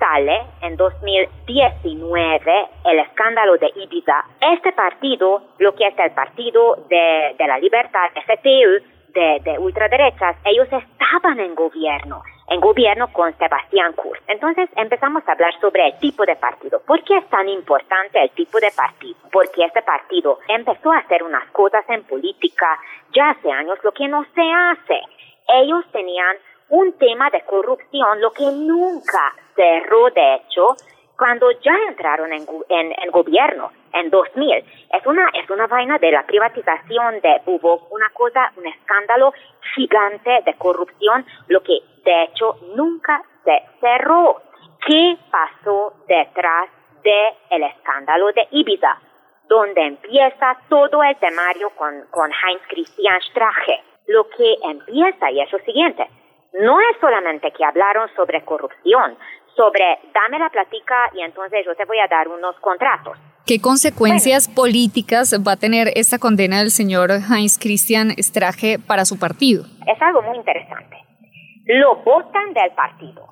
sale 0.01 0.43
en 0.63 0.77
2019 0.77 2.69
el 2.87 2.99
escándalo 2.99 3.57
de 3.59 3.71
Ibiza, 3.77 4.25
este 4.41 4.73
partido, 4.73 5.43
lo 5.59 5.75
que 5.75 5.87
es 5.87 5.97
el 5.99 6.11
Partido 6.13 6.87
de, 6.89 7.37
la 7.39 7.59
Libertad, 7.59 8.09
FPU, 8.15 8.83
de, 9.13 9.41
de 9.45 9.59
ultraderechas, 9.59 10.37
ellos 10.45 10.69
estaban 10.73 11.39
en 11.41 11.55
gobierno, 11.55 12.23
en 12.49 12.61
gobierno 12.61 13.13
con 13.13 13.37
Sebastián 13.37 13.93
Kurz. 13.93 14.21
Entonces 14.27 14.71
empezamos 14.77 15.23
a 15.27 15.33
hablar 15.33 15.53
sobre 15.61 15.87
el 15.89 15.99
tipo 15.99 16.25
de 16.25 16.37
partido. 16.37 16.81
¿Por 16.87 17.03
qué 17.05 17.19
es 17.19 17.29
tan 17.29 17.49
importante 17.49 18.23
el 18.23 18.31
tipo 18.31 18.59
de 18.59 18.71
partido? 18.71 19.19
Porque 19.31 19.65
este 19.65 19.83
partido 19.83 20.39
empezó 20.49 20.93
a 20.93 20.99
hacer 20.99 21.23
unas 21.23 21.49
cosas 21.51 21.85
en 21.89 22.05
política 22.05 22.79
ya 23.13 23.31
hace 23.31 23.51
años, 23.51 23.79
lo 23.83 23.93
que 23.93 24.09
no 24.09 24.25
se 24.35 24.43
hace. 24.43 25.01
Ellos 25.49 25.85
tenían 25.93 26.37
un 26.71 26.93
tema 26.99 27.31
de 27.31 27.43
corrupción, 27.43 28.21
lo 28.21 28.31
que 28.33 28.45
nunca 28.45 29.35
cerró, 29.55 30.11
de 30.11 30.35
hecho, 30.35 30.77
cuando 31.17 31.51
ya 31.51 31.75
entraron 31.89 32.33
en, 32.33 32.47
en, 32.69 33.11
gobierno 33.11 33.71
en 33.93 34.09
2000. 34.09 34.65
Es 34.91 35.07
una, 35.07 35.29
es 35.35 35.51
una 35.51 35.67
vaina 35.67 35.99
de 35.99 36.13
la 36.13 36.23
privatización 36.23 37.21
de, 37.21 37.43
hubo 37.47 37.89
una 37.91 38.09
cosa, 38.11 38.53
un 38.57 38.67
escándalo 38.67 39.35
gigante 39.75 40.41
de 40.47 40.55
corrupción, 40.55 41.27
lo 41.49 41.63
que 41.63 41.79
de 42.05 42.23
hecho 42.23 42.57
nunca 42.75 43.21
se 43.45 43.63
cerró. 43.81 44.41
¿Qué 44.87 45.19
pasó 45.31 45.93
detrás 46.09 46.71
del 47.03 47.35
el 47.51 47.65
escándalo 47.65 48.33
de 48.33 48.49
Ibiza? 48.53 48.99
Donde 49.47 49.83
empieza 49.83 50.57
todo 50.71 51.03
el 51.03 51.17
temario 51.17 51.71
con, 51.71 52.07
con 52.11 52.31
Heinz 52.31 52.63
Christian 52.69 53.21
Strache. 53.31 53.83
Lo 54.07 54.27
que 54.31 54.57
empieza 54.63 55.31
y 55.31 55.41
es 55.41 55.53
lo 55.53 55.59
siguiente 55.59 56.09
no 56.55 56.81
es 56.81 57.01
solamente 57.01 57.53
que 57.53 57.65
hablaron 57.65 58.09
sobre 58.17 58.45
corrupción, 58.45 59.17
sobre 59.57 59.99
dame 60.15 60.39
la 60.39 60.51
platica 60.51 61.11
y 61.15 61.23
entonces 61.23 61.65
yo 61.65 61.75
te 61.75 61.85
voy 61.85 61.99
a 61.99 62.09
dar 62.09 62.29
unos 62.29 62.59
contratos. 62.61 63.19
¿Qué 63.47 63.61
consecuencias 63.61 64.49
políticas 64.49 65.35
va 65.47 65.53
a 65.53 65.57
tener 65.57 65.89
esta 65.97 66.19
condena 66.19 66.61
del 66.61 66.71
señor 66.71 67.11
Heinz 67.11 67.59
Christian 67.59 68.11
Strache 68.19 68.79
para 68.79 69.05
su 69.05 69.19
partido? 69.19 69.65
Es 69.87 70.01
algo 70.01 70.23
muy 70.23 70.37
interesante. 70.37 70.97
Lo 71.67 71.97
votan 71.97 72.53
del 72.53 72.71
partido. 72.73 73.27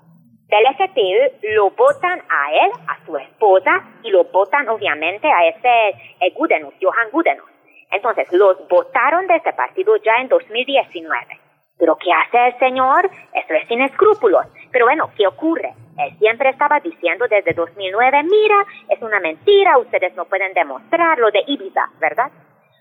Del 0.49 0.65
STU 0.75 1.47
lo 1.55 1.71
votan 1.71 2.21
a 2.21 2.53
él, 2.53 2.71
a 2.89 3.05
su 3.05 3.17
esposa, 3.17 3.85
y 4.03 4.11
lo 4.11 4.25
votan 4.25 4.69
obviamente 4.69 5.29
a 5.29 5.47
ese 5.47 5.99
eh, 6.21 6.33
Gudenus, 6.35 6.73
Johan 6.81 7.11
Gudenus. 7.13 7.45
Entonces, 7.91 8.27
los 8.33 8.67
votaron 8.69 9.27
de 9.27 9.37
ese 9.37 9.53
partido 9.53 9.97
ya 9.99 10.15
en 10.21 10.29
2019. 10.29 11.48
Pero 11.79 11.97
¿qué 11.97 12.11
hace 12.13 12.49
el 12.49 12.59
Señor? 12.59 13.11
Esto 13.33 13.55
es 13.55 13.69
sin 13.69 13.81
escrúpulos. 13.83 14.47
Pero 14.71 14.87
bueno, 14.87 15.11
¿qué 15.17 15.27
ocurre? 15.27 15.75
Él 15.99 16.17
siempre 16.19 16.51
estaba 16.51 16.81
diciendo 16.81 17.27
desde 17.29 17.55
2009, 17.55 18.23
mira, 18.25 18.65
es 18.89 19.03
una 19.03 19.21
mentira, 19.21 19.79
ustedes 19.79 20.15
no 20.15 20.25
pueden 20.27 20.53
demostrar 20.55 21.19
lo 21.19 21.31
de 21.31 21.43
Ibiza, 21.47 21.89
¿verdad? 22.01 22.31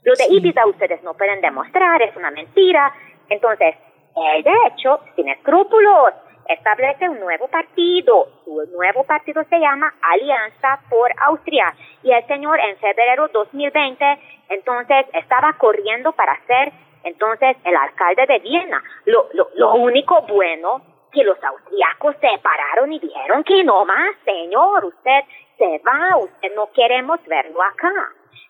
Lo 0.04 0.14
de 0.14 0.26
Ibiza 0.30 0.66
ustedes 0.68 1.02
no 1.04 1.16
pueden 1.16 1.42
demostrar, 1.42 2.02
es 2.02 2.16
una 2.16 2.32
mentira. 2.32 2.94
Entonces, 3.30 3.76
él 4.16 4.44
de 4.44 4.54
hecho, 4.68 5.02
sin 5.16 5.30
escrúpulos, 5.30 6.14
establece 6.48 7.10
un 7.10 7.20
nuevo 7.20 7.48
partido. 7.48 8.28
Su 8.46 8.64
nuevo 8.72 9.04
partido 9.04 9.44
se 9.50 9.60
llama 9.60 9.94
Alianza 10.02 10.80
por 10.90 11.12
Austria. 11.26 11.74
Y 12.04 12.12
el 12.12 12.26
señor 12.28 12.60
en 12.60 12.78
febrero 12.78 13.28
2020, 13.34 14.06
entonces, 14.50 15.06
estaba 15.14 15.54
corriendo 15.54 16.14
para 16.14 16.40
ser 16.46 16.72
entonces, 17.08 17.56
el 17.64 17.76
alcalde 17.76 18.26
de 18.26 18.40
Viena, 18.40 18.84
lo, 19.06 19.30
lo, 19.56 19.76
único 19.76 20.22
bueno 20.24 20.82
que 21.14 21.24
los 21.24 21.42
austriacos 21.42 22.16
se 22.20 22.38
pararon 22.40 22.92
y 22.92 23.00
dijeron 23.00 23.44
que 23.46 23.64
no 23.64 23.86
más, 23.86 24.14
señor, 24.26 24.84
usted 24.84 25.22
se 25.58 25.82
va, 25.88 26.18
usted 26.18 26.54
no 26.54 26.70
queremos 26.74 27.20
verlo 27.26 27.62
acá. 27.64 27.94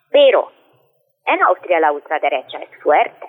Pero 0.10 0.52
en 1.26 1.41
Austria 1.43 1.80
la 1.80 1.91
ultraderecha 1.91 2.58
es 2.58 2.82
fuerte. 2.82 3.28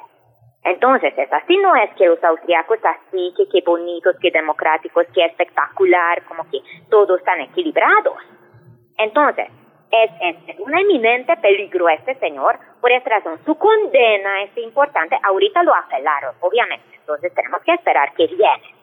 Entonces, 0.64 1.12
es 1.16 1.32
así, 1.32 1.56
no 1.58 1.76
es 1.76 1.90
que 1.94 2.06
los 2.06 2.22
austriacos 2.24 2.78
así, 2.82 3.34
que 3.36 3.48
qué 3.48 3.62
bonitos, 3.64 4.16
qué 4.20 4.30
democráticos, 4.30 5.06
qué 5.14 5.26
espectacular, 5.26 6.24
como 6.24 6.44
que 6.50 6.60
todos 6.90 7.18
están 7.18 7.40
equilibrados. 7.42 8.16
Entonces, 8.96 9.48
es, 9.90 10.10
es, 10.20 10.58
un 10.60 10.78
eminente 10.78 11.36
peligro 11.36 11.88
este 11.88 12.14
señor, 12.16 12.58
por 12.80 12.92
esa 12.92 13.08
razón 13.08 13.38
su 13.44 13.54
condena 13.56 14.42
es 14.42 14.56
importante, 14.58 15.16
ahorita 15.22 15.62
lo 15.62 15.74
apelaron, 15.74 16.34
obviamente, 16.40 16.84
entonces 16.96 17.32
tenemos 17.34 17.62
que 17.62 17.72
esperar 17.72 18.12
que 18.14 18.26
viene. 18.26 18.74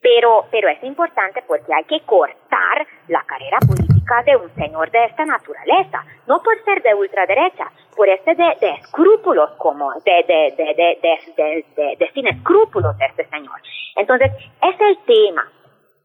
Pero, 0.00 0.46
pero 0.50 0.68
es 0.68 0.82
importante 0.82 1.44
porque 1.46 1.72
hay 1.72 1.84
que 1.84 2.00
cortar 2.00 2.86
la 3.06 3.22
carrera 3.22 3.58
política 3.60 4.20
de 4.26 4.36
un 4.36 4.52
señor 4.56 4.90
de 4.90 5.04
esta 5.04 5.24
naturaleza, 5.24 6.04
no 6.26 6.42
por 6.42 6.60
ser 6.64 6.82
de 6.82 6.92
ultraderecha, 6.92 7.70
por 7.94 8.08
este 8.08 8.34
de, 8.34 8.56
de 8.60 8.70
escrúpulos 8.80 9.52
como, 9.58 9.92
de, 10.04 10.24
de, 10.26 10.54
de, 10.56 11.96
de 11.96 12.10
sin 12.12 12.26
escrúpulos 12.26 12.98
de 12.98 13.06
este 13.06 13.28
señor. 13.28 13.60
Entonces, 13.94 14.32
es 14.60 14.80
el 14.80 14.98
tema. 15.04 15.48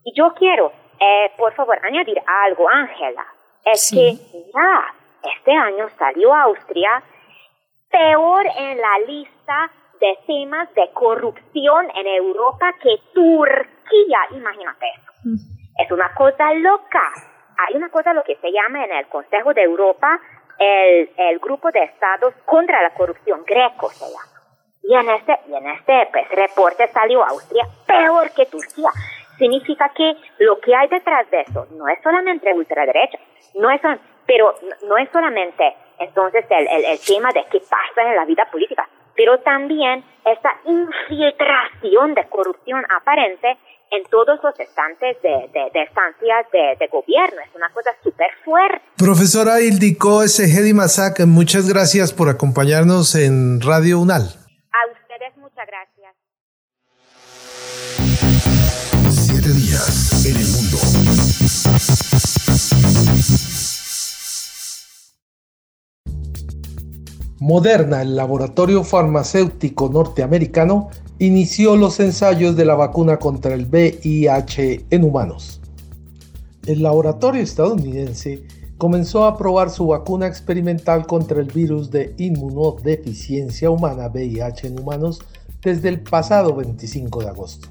Y 0.04 0.13
yo 0.15 0.32
quiero, 0.36 0.71
eh, 1.00 1.32
por 1.36 1.54
favor, 1.56 1.80
añadir 1.84 2.21
algo, 2.28 2.69
Ángela 2.69 3.26
es 3.73 3.91
que 3.91 4.13
ya 4.53 4.93
este 5.36 5.51
año 5.51 5.89
salió 5.97 6.34
Austria 6.34 7.03
peor 7.89 8.45
en 8.58 8.77
la 8.77 8.99
lista 9.08 9.71
de 9.99 10.17
temas 10.27 10.73
de 10.75 10.89
corrupción 10.93 11.88
en 11.95 12.08
Europa 12.08 12.73
que 12.82 12.97
Turquía, 13.13 14.19
imagínate 14.32 14.86
eso. 14.95 15.12
Mm. 15.23 15.36
Es 15.82 15.91
una 15.91 16.13
cosa 16.13 16.53
loca. 16.53 17.01
Hay 17.58 17.75
una 17.75 17.89
cosa 17.89 18.13
lo 18.13 18.23
que 18.23 18.36
se 18.36 18.51
llama 18.51 18.86
en 18.86 18.91
el 18.91 19.08
Consejo 19.08 19.53
de 19.53 19.63
Europa 19.63 20.19
el, 20.60 21.10
el 21.17 21.39
grupo 21.39 21.71
de 21.71 21.84
estados 21.84 22.34
contra 22.45 22.82
la 22.82 22.91
corrupción, 22.91 23.43
Greco 23.45 23.89
se 23.89 24.06
llama. 24.06 24.38
Y 24.84 24.95
en 24.95 25.10
este, 25.10 25.38
y 25.49 25.56
en 25.56 25.67
este 25.69 26.08
pues, 26.12 26.30
reporte 26.30 26.88
salió 26.88 27.23
Austria 27.25 27.67
peor 27.86 28.32
que 28.32 28.45
Turquía. 28.45 28.89
Significa 29.38 29.89
que 29.89 30.15
lo 30.39 30.60
que 30.60 30.73
hay 30.75 30.88
detrás 30.88 31.30
de 31.30 31.41
eso 31.41 31.67
no 31.71 31.88
es 31.88 32.01
solamente 32.01 32.53
ultraderecha, 32.53 33.19
no 33.56 33.71
es, 33.71 33.82
pero 34.26 34.56
no 34.88 34.97
es 34.97 35.10
solamente 35.12 35.76
entonces 36.00 36.45
el, 36.50 36.86
el, 36.86 37.00
tema 37.00 37.30
de 37.34 37.43
qué 37.52 37.60
pasa 37.60 38.10
en 38.10 38.15
la 38.15 38.26
vida 38.26 38.47
política, 38.52 38.88
pero 39.15 39.39
también 39.39 40.04
esta 40.26 40.52
infiltración 40.65 42.13
de 42.13 42.28
corrupción 42.30 42.84
aparente 42.89 43.58
en 43.91 44.04
todos 44.10 44.39
los 44.43 44.60
estantes 44.60 45.21
de, 45.21 45.50
de, 45.54 45.82
estancias 45.82 46.45
de, 46.52 46.88
gobierno. 46.88 47.38
Es 47.41 47.56
una 47.56 47.69
cosa 47.71 47.91
súper 48.04 48.28
fuerte. 48.43 48.82
Profesora 48.97 49.62
Ildiko 49.62 50.28
Segedi 50.28 50.73
Masak, 50.73 51.21
muchas 51.26 51.69
gracias 51.69 52.13
por 52.13 52.30
acompañarnos 52.30 53.15
en 53.15 53.62
Radio 53.62 54.00
UNAL. 54.00 54.23
A 54.23 54.91
ustedes 54.91 55.38
muchas 55.38 55.67
gracias. 55.67 56.15
Siete 59.10 59.50
días 59.50 60.26
en 60.26 60.36
el 60.36 60.47
mundo. 60.47 60.78
Moderna, 67.39 68.01
el 68.01 68.15
laboratorio 68.15 68.83
farmacéutico 68.83 69.89
norteamericano, 69.89 70.89
inició 71.19 71.75
los 71.75 71.99
ensayos 71.99 72.55
de 72.55 72.65
la 72.65 72.75
vacuna 72.75 73.17
contra 73.17 73.53
el 73.53 73.65
VIH 73.65 74.86
en 74.89 75.03
humanos. 75.03 75.62
El 76.65 76.83
laboratorio 76.83 77.41
estadounidense 77.41 78.43
comenzó 78.77 79.25
a 79.25 79.38
probar 79.38 79.69
su 79.69 79.88
vacuna 79.88 80.27
experimental 80.27 81.07
contra 81.07 81.39
el 81.39 81.47
virus 81.47 81.89
de 81.89 82.13
inmunodeficiencia 82.17 83.69
humana 83.69 84.10
VIH 84.10 84.67
en 84.67 84.79
humanos 84.79 85.21
desde 85.62 85.89
el 85.89 86.01
pasado 86.01 86.55
25 86.55 87.21
de 87.21 87.29
agosto. 87.29 87.69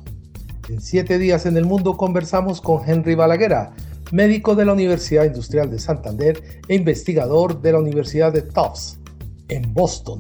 En 0.69 0.81
siete 0.81 1.19
días 1.19 1.45
en 1.45 1.57
el 1.57 1.65
mundo 1.65 1.97
conversamos 1.97 2.61
con 2.61 2.89
Henry 2.89 3.15
Balaguera, 3.15 3.73
médico 4.13 4.55
de 4.55 4.65
la 4.65 4.73
Universidad 4.73 5.25
Industrial 5.25 5.71
de 5.71 5.79
Santander 5.79 6.37
e 6.69 6.75
investigador 6.75 7.61
de 7.61 7.73
la 7.73 7.79
Universidad 7.79 8.33
de 8.33 8.43
Tufts 8.43 9.01
en 9.49 9.73
Boston. 9.73 10.19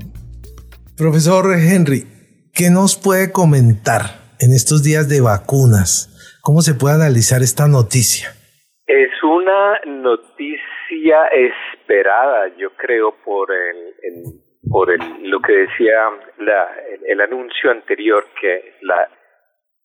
Profesor 0.97 1.47
Henry, 1.55 2.07
¿qué 2.55 2.71
nos 2.71 2.97
puede 2.97 3.33
comentar 3.33 4.03
en 4.41 4.53
estos 4.53 4.83
días 4.83 5.09
de 5.09 5.21
vacunas? 5.21 6.41
¿Cómo 6.43 6.63
se 6.63 6.75
puede 6.75 6.95
analizar 6.95 7.43
esta 7.43 7.69
noticia? 7.69 8.29
Es 8.87 9.11
una 9.23 9.81
noticia 9.87 11.27
esperada, 11.33 12.49
yo 12.57 12.71
creo, 12.77 13.15
por 13.25 13.51
el, 13.53 14.41
por 14.71 14.91
el, 14.91 15.01
lo 15.29 15.41
que 15.41 15.53
decía 15.53 16.11
la, 16.39 16.69
el 17.07 17.21
anuncio 17.21 17.71
anterior, 17.71 18.25
que 18.41 18.75
la 18.83 19.09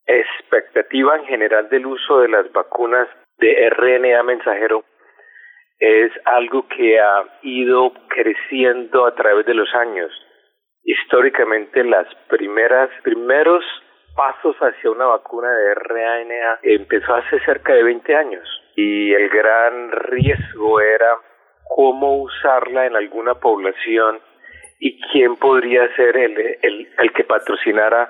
expectativa 0.06 1.16
en 1.16 1.24
general 1.26 1.68
del 1.68 1.86
uso 1.86 2.20
de 2.20 2.28
las 2.28 2.50
vacunas 2.52 3.08
de 3.42 3.70
RNA 3.70 4.22
mensajero 4.22 4.84
es 5.80 6.12
algo 6.24 6.68
que 6.68 7.00
ha 7.00 7.24
ido 7.42 7.92
creciendo 8.08 9.04
a 9.04 9.14
través 9.16 9.44
de 9.46 9.54
los 9.54 9.68
años. 9.74 10.12
Históricamente 10.84 11.82
las 11.82 12.06
primeras 12.28 12.88
primeros 13.02 13.64
pasos 14.14 14.54
hacia 14.58 14.90
una 14.92 15.06
vacuna 15.06 15.50
de 15.50 15.74
RNA 15.74 16.60
empezó 16.62 17.14
hace 17.14 17.40
cerca 17.40 17.74
de 17.74 17.82
20 17.82 18.14
años 18.14 18.48
y 18.76 19.12
el 19.12 19.28
gran 19.28 19.90
riesgo 19.90 20.80
era 20.80 21.16
cómo 21.74 22.22
usarla 22.22 22.86
en 22.86 22.94
alguna 22.94 23.34
población 23.34 24.20
y 24.78 25.00
quién 25.10 25.34
podría 25.36 25.92
ser 25.96 26.16
el, 26.16 26.38
el, 26.62 26.88
el 26.96 27.12
que 27.12 27.24
patrocinara 27.24 28.08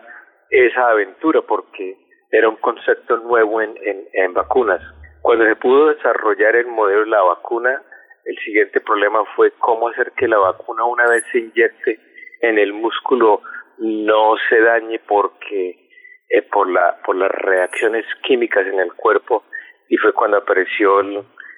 esa 0.51 0.91
aventura 0.91 1.41
porque 1.41 1.97
era 2.31 2.51
un 2.51 2.57
concepto 2.57 3.17
nuevo 3.17 3.63
en, 3.63 3.75
en, 3.83 4.09
en 4.13 4.35
vacunas. 4.35 4.83
Cuando 5.23 5.45
se 5.47 5.57
pudo 5.57 5.89
desarrollar 5.89 6.57
el 6.57 6.67
modelo 6.67 7.01
de 7.01 7.11
la 7.11 7.23
vacuna, 7.23 7.81
el 8.25 8.37
siguiente 8.39 8.81
problema 8.81 9.25
fue 9.37 9.53
cómo 9.59 9.89
hacer 9.89 10.13
que 10.13 10.29
la 10.29 10.39
vacuna 10.39 10.85
una 10.85 11.07
vez 11.07 11.25
se 11.31 11.39
inyecte 11.39 11.99
en 12.41 12.59
el 12.59 12.73
músculo 12.73 13.41
no 13.79 14.35
se 14.49 14.61
dañe 14.61 15.01
porque 15.07 15.89
eh, 16.29 16.43
por 16.43 16.71
la 16.71 17.01
por 17.05 17.17
las 17.17 17.31
reacciones 17.31 18.05
químicas 18.23 18.67
en 18.67 18.81
el 18.81 18.93
cuerpo 18.95 19.45
y 19.89 19.97
fue 19.97 20.13
cuando 20.13 20.39
apareció 20.39 21.03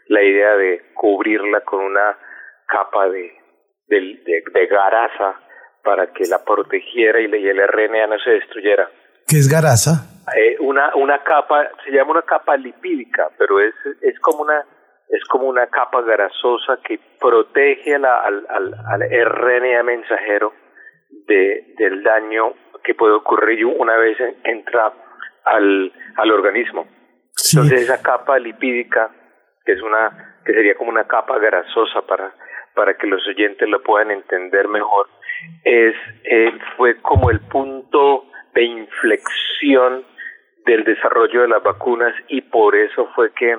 la 0.07 0.23
idea 0.23 0.57
de 0.57 0.83
cubrirla 0.95 1.61
con 1.63 1.81
una 1.81 2.19
capa 2.67 3.09
de, 3.09 3.33
de, 3.89 4.43
de, 4.53 4.67
garaza 4.67 5.41
para 5.83 6.13
que 6.13 6.25
la 6.27 6.45
protegiera 6.45 7.21
y, 7.21 7.27
y 7.27 7.49
el 7.49 7.67
RNA 7.67 8.07
no 8.09 8.19
se 8.19 8.31
destruyera. 8.31 8.91
¿Qué 9.27 9.37
es 9.39 9.49
garaza? 9.49 10.07
Eh, 10.37 10.57
una 10.61 10.95
una 10.97 11.23
capa 11.23 11.69
se 11.85 11.91
llama 11.91 12.13
una 12.13 12.23
capa 12.23 12.57
lipídica 12.57 13.29
pero 13.39 13.61
es 13.61 13.75
es 14.01 14.19
como 14.21 14.43
una 14.43 14.65
es 15.09 15.23
como 15.27 15.47
una 15.47 15.67
capa 15.67 16.01
grasosa 16.01 16.79
que 16.83 16.99
protege 17.21 17.99
la, 17.99 18.23
al, 18.23 18.47
al, 18.49 18.75
al 18.87 19.01
RNA 19.03 19.83
mensajero 19.83 20.53
de, 21.27 21.75
del 21.79 22.03
daño 22.03 22.55
que 22.83 22.95
puede 22.95 23.15
ocurrir 23.15 23.65
una 23.67 23.97
vez 23.97 24.17
entra 24.45 24.93
al, 25.45 25.93
al 26.17 26.31
organismo. 26.31 26.87
Sí. 27.33 27.57
Entonces 27.57 27.83
esa 27.83 28.03
capa 28.03 28.39
lipídica, 28.39 29.11
que 29.65 29.73
es 29.73 29.83
una, 29.83 30.39
que 30.45 30.53
sería 30.53 30.75
como 30.75 30.91
una 30.91 31.07
capa 31.07 31.39
grasosa 31.39 32.03
para, 32.03 32.33
para 32.75 32.97
que 32.97 33.07
los 33.07 33.27
oyentes 33.27 33.69
lo 33.69 33.83
puedan 33.83 34.11
entender 34.11 34.69
mejor, 34.69 35.09
es, 35.65 35.95
eh, 36.25 36.53
fue 36.77 37.01
como 37.01 37.31
el 37.31 37.41
punto 37.41 38.27
de 38.55 38.65
inflexión 38.65 40.05
del 40.65 40.85
desarrollo 40.85 41.43
de 41.43 41.49
las 41.49 41.63
vacunas 41.63 42.15
y 42.29 42.41
por 42.41 42.75
eso 42.75 43.09
fue 43.15 43.33
que 43.35 43.57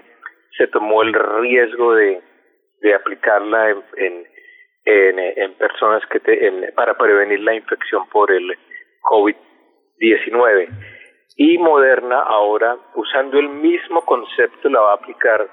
se 0.57 0.67
tomó 0.67 1.03
el 1.03 1.13
riesgo 1.13 1.93
de, 1.93 2.21
de 2.81 2.93
aplicarla 2.93 3.69
en, 3.69 4.27
en, 4.85 5.19
en, 5.19 5.53
personas 5.55 6.03
que 6.07 6.19
te, 6.19 6.47
en, 6.47 6.73
para 6.75 6.97
prevenir 6.97 7.41
la 7.41 7.53
infección 7.53 8.07
por 8.09 8.31
el 8.31 8.57
COVID-19. 9.01 10.69
Y 11.37 11.57
Moderna 11.57 12.21
ahora, 12.21 12.77
usando 12.95 13.39
el 13.39 13.49
mismo 13.49 14.01
concepto, 14.05 14.69
la 14.69 14.79
va 14.79 14.91
a 14.91 14.95
aplicar 14.95 15.47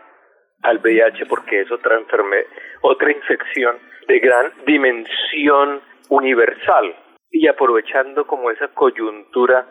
al 0.62 0.78
VIH 0.78 1.26
porque 1.26 1.62
es 1.62 1.72
otra 1.72 1.96
enfermedad, 1.96 2.44
otra 2.83 3.11
infección 3.11 3.76
de 4.07 4.18
gran 4.20 4.52
dimensión 4.64 5.81
universal. 6.09 6.94
Y 7.33 7.49
aprovechando 7.49 8.27
como 8.27 8.51
esa 8.51 8.68
coyuntura 8.68 9.66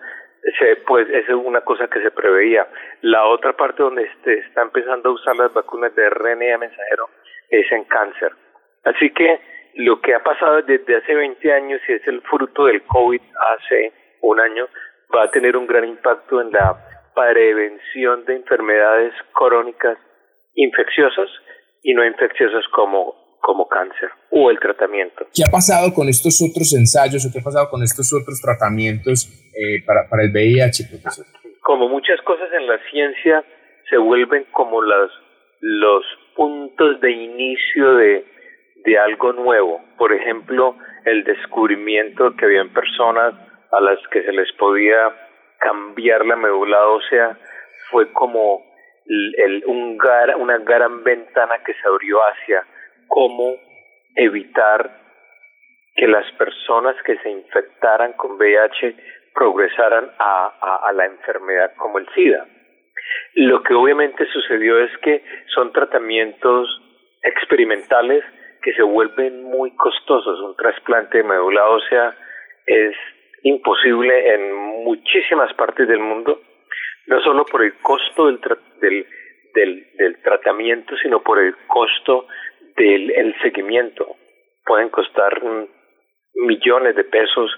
se, 0.58 0.76
pues 0.88 1.08
es 1.10 1.30
una 1.30 1.62
cosa 1.62 1.88
que 1.88 2.02
se 2.02 2.12
preveía. 2.12 2.68
La 3.02 3.26
otra 3.28 3.54
parte 3.54 3.84
donde 3.84 4.10
se 4.24 4.34
está 4.40 4.64
empezando 4.64 5.10
a 5.10 5.14
usar 5.14 5.36
las 5.36 5.54
vacunas 5.54 5.96
de 5.96 6.10
RNA 6.10 6.58
mensajero 6.58 7.10
es 7.50 7.72
en 7.72 7.84
cáncer. 7.86 8.32
Así 8.84 9.12
que 9.12 9.40
lo 9.76 10.02
que 10.02 10.14
ha 10.16 10.24
pasado 10.24 10.62
desde 10.64 10.98
hace 10.98 11.14
20 11.14 11.54
años 11.54 11.82
y 11.88 11.94
es 11.94 12.08
el 12.08 12.22
fruto 12.22 12.66
del 12.66 12.82
COVID 12.84 13.22
hace 13.56 13.94
un 14.22 14.40
año, 14.40 14.68
va 15.16 15.24
a 15.24 15.32
tener 15.32 15.56
un 15.56 15.68
gran 15.68 15.86
impacto 15.86 16.42
en 16.42 16.52
la 16.52 16.76
prevención 17.14 18.26
de 18.26 18.36
enfermedades 18.36 19.14
crónicas 19.34 19.98
infecciosas 20.56 21.30
y 21.84 21.94
no 21.94 22.06
infecciosas 22.06 22.68
como 22.70 23.21
como 23.42 23.68
cáncer 23.68 24.10
o 24.30 24.50
el 24.50 24.60
tratamiento. 24.60 25.26
¿Qué 25.34 25.44
ha 25.44 25.52
pasado 25.52 25.94
con 25.94 26.08
estos 26.08 26.40
otros 26.42 26.74
ensayos 26.78 27.26
o 27.26 27.34
qué 27.34 27.40
ha 27.40 27.44
pasado 27.44 27.70
con 27.70 27.84
estos 27.84 28.14
otros 28.14 28.40
tratamientos 28.40 29.28
eh, 29.54 29.84
para, 29.86 30.08
para 30.10 30.24
el 30.24 30.32
VIH, 30.32 30.88
profesor? 30.90 31.26
Como 31.62 31.90
muchas 31.90 32.22
cosas 32.22 32.50
en 32.54 32.68
la 32.68 32.78
ciencia 32.90 33.44
se 33.90 33.98
vuelven 33.98 34.46
como 34.52 34.82
las, 34.82 35.12
los 35.60 36.06
puntos 36.36 37.02
de 37.02 37.12
inicio 37.12 37.96
de, 37.96 38.26
de 38.86 38.98
algo 38.98 39.34
nuevo. 39.34 39.82
Por 39.98 40.14
ejemplo, 40.14 40.76
el 41.06 41.24
descubrimiento 41.24 42.36
que 42.36 42.46
habían 42.46 42.70
personas 42.70 43.34
a 43.72 43.82
las 43.82 44.00
que 44.12 44.24
se 44.24 44.32
les 44.32 44.52
podía 44.54 45.12
cambiar 45.60 46.26
la 46.26 46.36
médula 46.36 46.88
ósea 46.88 47.38
fue 47.92 48.12
como 48.14 48.64
el, 49.06 49.36
el, 49.38 49.64
un 49.66 49.98
gar, 49.98 50.36
una 50.38 50.58
gran 50.60 51.04
ventana 51.04 51.56
que 51.66 51.74
se 51.74 51.88
abrió 51.88 52.20
hacia 52.20 52.64
cómo 53.12 53.58
evitar 54.16 54.90
que 55.96 56.08
las 56.08 56.30
personas 56.34 56.96
que 57.04 57.18
se 57.18 57.30
infectaran 57.30 58.14
con 58.14 58.38
VIH 58.38 58.96
progresaran 59.36 60.10
a, 60.18 60.80
a, 60.88 60.94
la 60.94 61.06
enfermedad 61.06 61.74
como 61.76 62.00
el 62.00 62.08
SIDA. 62.16 62.46
Lo 63.36 63.64
que 63.64 63.74
obviamente 63.74 64.26
sucedió 64.28 64.80
es 64.80 64.98
que 65.00 65.24
son 65.54 65.74
tratamientos 65.74 66.70
experimentales 67.24 68.24
que 68.62 68.74
se 68.74 68.84
vuelven 68.84 69.44
muy 69.44 69.76
costosos. 69.76 70.40
Un 70.40 70.56
trasplante 70.56 71.18
de 71.18 71.24
médula 71.26 71.68
ósea 71.68 72.16
es 72.66 72.96
imposible 73.44 74.34
en 74.34 74.56
muchísimas 74.86 75.54
partes 75.56 75.88
del 75.88 76.00
mundo, 76.00 76.42
no 77.08 77.22
solo 77.22 77.44
por 77.46 77.64
el 77.64 77.74
costo 77.82 78.28
del, 78.28 78.40
del, 78.80 79.06
del, 79.54 79.88
del 79.98 80.22
tratamiento, 80.22 80.96
sino 80.98 81.22
por 81.22 81.40
el 81.40 81.56
costo 81.68 82.28
del 82.76 83.12
el 83.12 83.36
seguimiento. 83.42 84.16
Pueden 84.66 84.90
costar 84.90 85.42
millones 86.36 86.96
de 86.96 87.04
pesos 87.04 87.52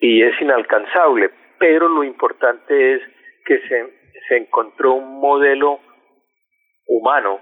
y 0.00 0.22
es 0.22 0.40
inalcanzable, 0.40 1.30
pero 1.58 1.88
lo 1.88 2.04
importante 2.04 2.94
es 2.94 3.02
que 3.44 3.58
se, 3.68 3.86
se 4.28 4.36
encontró 4.36 4.94
un 4.94 5.20
modelo 5.20 5.80
humano 6.86 7.40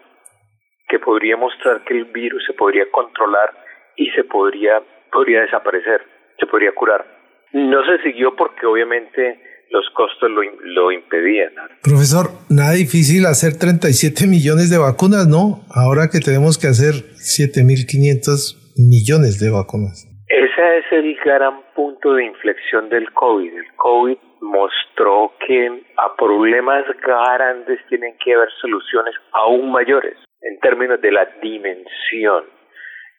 que 0.89 0.99
podría 0.99 1.37
mostrar 1.37 1.83
que 1.85 1.95
el 1.95 2.05
virus 2.07 2.45
se 2.47 2.53
podría 2.53 2.91
controlar 2.91 3.53
y 3.97 4.11
se 4.11 4.25
podría, 4.25 4.83
podría 5.11 5.43
desaparecer, 5.43 6.03
se 6.39 6.47
podría 6.47 6.73
curar. 6.73 7.05
No 7.53 7.85
se 7.85 8.03
siguió 8.03 8.35
porque 8.35 8.67
obviamente 8.67 9.41
los 9.75 9.91
costos 9.91 10.31
lo, 10.31 10.41
lo 10.63 10.93
impedían. 10.93 11.51
Profesor, 11.83 12.31
nada 12.49 12.73
difícil 12.73 13.27
hacer 13.27 13.59
37 13.59 14.27
millones 14.29 14.71
de 14.71 14.79
vacunas, 14.79 15.27
¿no? 15.27 15.67
Ahora 15.75 16.09
que 16.13 16.21
tenemos 16.21 16.57
que 16.59 16.69
hacer 16.69 16.95
7.500 17.19 18.79
millones 18.79 19.41
de 19.43 19.51
vacunas. 19.51 20.07
Ese 20.31 20.79
es 20.79 20.87
el 20.93 21.17
gran 21.25 21.61
punto 21.75 22.15
de 22.15 22.25
inflexión 22.25 22.89
del 22.89 23.13
COVID. 23.13 23.51
El 23.51 23.75
COVID 23.75 24.19
mostró 24.41 25.33
que 25.45 25.83
a 25.99 26.15
problemas 26.17 26.85
grandes 27.03 27.81
tienen 27.89 28.15
que 28.25 28.35
haber 28.35 28.49
soluciones 28.61 29.15
aún 29.33 29.73
mayores 29.73 30.17
en 30.41 30.59
términos 30.61 31.01
de 31.01 31.11
la 31.11 31.27
dimensión. 31.43 32.45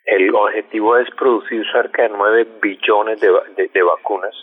El 0.05 0.33
objetivo 0.33 0.97
es 0.97 1.09
producir 1.17 1.65
cerca 1.73 2.03
de 2.03 2.09
9 2.09 2.47
billones 2.61 3.19
de, 3.19 3.27
de, 3.57 3.69
de 3.73 3.83
vacunas 3.83 4.35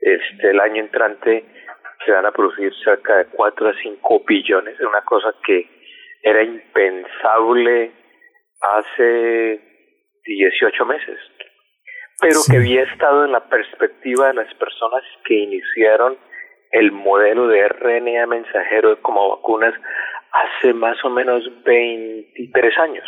este, 0.00 0.50
el 0.50 0.60
año 0.60 0.82
entrante 0.82 1.44
se 2.04 2.12
van 2.12 2.26
a 2.26 2.32
producir 2.32 2.72
cerca 2.84 3.16
de 3.16 3.26
4 3.26 3.68
a 3.68 3.72
5 3.82 4.24
billones, 4.26 4.74
es 4.74 4.86
una 4.86 5.02
cosa 5.02 5.28
que 5.44 5.68
era 6.22 6.42
impensable 6.42 7.92
hace 8.60 9.60
18 10.24 10.86
meses, 10.86 11.18
pero 12.20 12.40
sí. 12.40 12.52
que 12.52 12.58
había 12.58 12.82
estado 12.82 13.24
en 13.24 13.32
la 13.32 13.48
perspectiva 13.48 14.28
de 14.28 14.34
las 14.34 14.54
personas 14.54 15.02
que 15.24 15.34
iniciaron 15.34 16.16
el 16.72 16.92
modelo 16.92 17.48
de 17.48 17.68
RNA 17.68 18.26
mensajero 18.26 19.00
como 19.02 19.36
vacunas 19.36 19.74
hace 20.32 20.74
más 20.74 20.96
o 21.04 21.10
menos 21.10 21.42
23 21.64 22.78
años. 22.78 23.04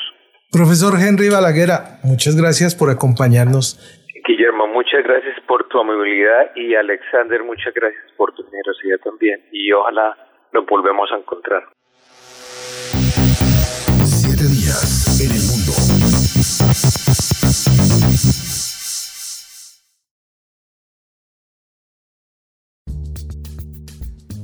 Profesor 0.51 0.95
Henry 0.99 1.29
Balaguera, 1.29 1.99
muchas 2.05 2.37
gracias 2.37 2.75
por 2.75 2.91
acompañarnos. 2.91 3.98
Guillermo, 4.29 4.67
muchas 4.67 5.03
gracias 5.05 5.41
por 5.47 5.67
tu 5.69 5.81
amabilidad 5.81 6.55
y 6.55 6.75
Alexander, 6.75 7.43
muchas 7.45 7.73
gracias 7.73 8.05
por 8.15 8.31
tu 8.35 8.45
generosidad 8.45 8.99
también 9.03 9.41
y 9.53 9.73
ojalá 9.73 10.15
nos 10.53 10.67
volvemos 10.67 11.11
a 11.11 11.17
encontrar. 11.17 11.63
Siete 14.05 14.45
días 14.53 15.17
en 15.25 15.31
el 15.33 15.41
mundo. 15.49 15.73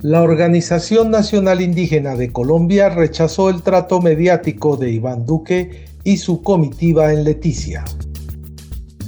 La 0.02 0.22
Organización 0.22 1.10
Nacional 1.10 1.60
Indígena 1.60 2.16
de 2.16 2.32
Colombia 2.32 2.88
rechazó 2.88 3.50
el 3.50 3.62
trato 3.62 4.00
mediático 4.00 4.78
de 4.78 4.92
Iván 4.92 5.26
Duque 5.26 5.84
y 6.04 6.16
su 6.16 6.42
comitiva 6.42 7.12
en 7.12 7.24
Leticia. 7.24 7.84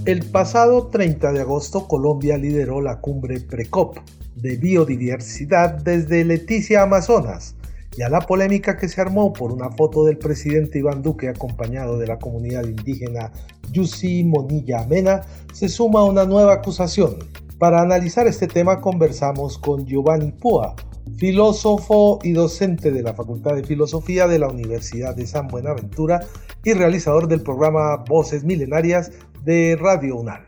El 0.06 0.24
pasado 0.24 0.86
30 0.86 1.32
de 1.32 1.40
agosto 1.40 1.88
Colombia 1.88 2.38
lideró 2.38 2.80
la 2.80 3.00
cumbre 3.00 3.40
PRECOP 3.40 3.98
de 4.36 4.56
biodiversidad 4.56 5.82
desde 5.82 6.24
Leticia, 6.24 6.82
Amazonas, 6.82 7.56
y 7.96 8.02
a 8.02 8.08
la 8.08 8.20
polémica 8.20 8.76
que 8.76 8.88
se 8.88 9.00
armó 9.00 9.32
por 9.32 9.50
una 9.50 9.68
foto 9.72 10.04
del 10.04 10.16
presidente 10.16 10.78
Iván 10.78 11.02
Duque 11.02 11.28
acompañado 11.28 11.98
de 11.98 12.06
la 12.06 12.20
comunidad 12.20 12.66
indígena 12.66 13.32
Yusi 13.72 14.22
Monilla 14.22 14.86
Mena 14.86 15.22
se 15.52 15.68
suma 15.68 16.04
una 16.04 16.24
nueva 16.24 16.52
acusación. 16.52 17.16
Para 17.58 17.80
analizar 17.80 18.28
este 18.28 18.46
tema 18.46 18.80
conversamos 18.80 19.58
con 19.58 19.86
Giovanni 19.86 20.30
Púa, 20.30 20.76
filósofo 21.16 22.20
y 22.22 22.30
docente 22.30 22.92
de 22.92 23.02
la 23.02 23.14
Facultad 23.14 23.56
de 23.56 23.64
Filosofía 23.64 24.28
de 24.28 24.38
la 24.38 24.46
Universidad 24.46 25.16
de 25.16 25.26
San 25.26 25.48
Buenaventura 25.48 26.20
y 26.62 26.74
realizador 26.74 27.26
del 27.26 27.42
programa 27.42 27.96
Voces 28.08 28.44
Milenarias 28.44 29.10
de 29.46 29.78
Radio 29.80 30.16
UNAL. 30.16 30.40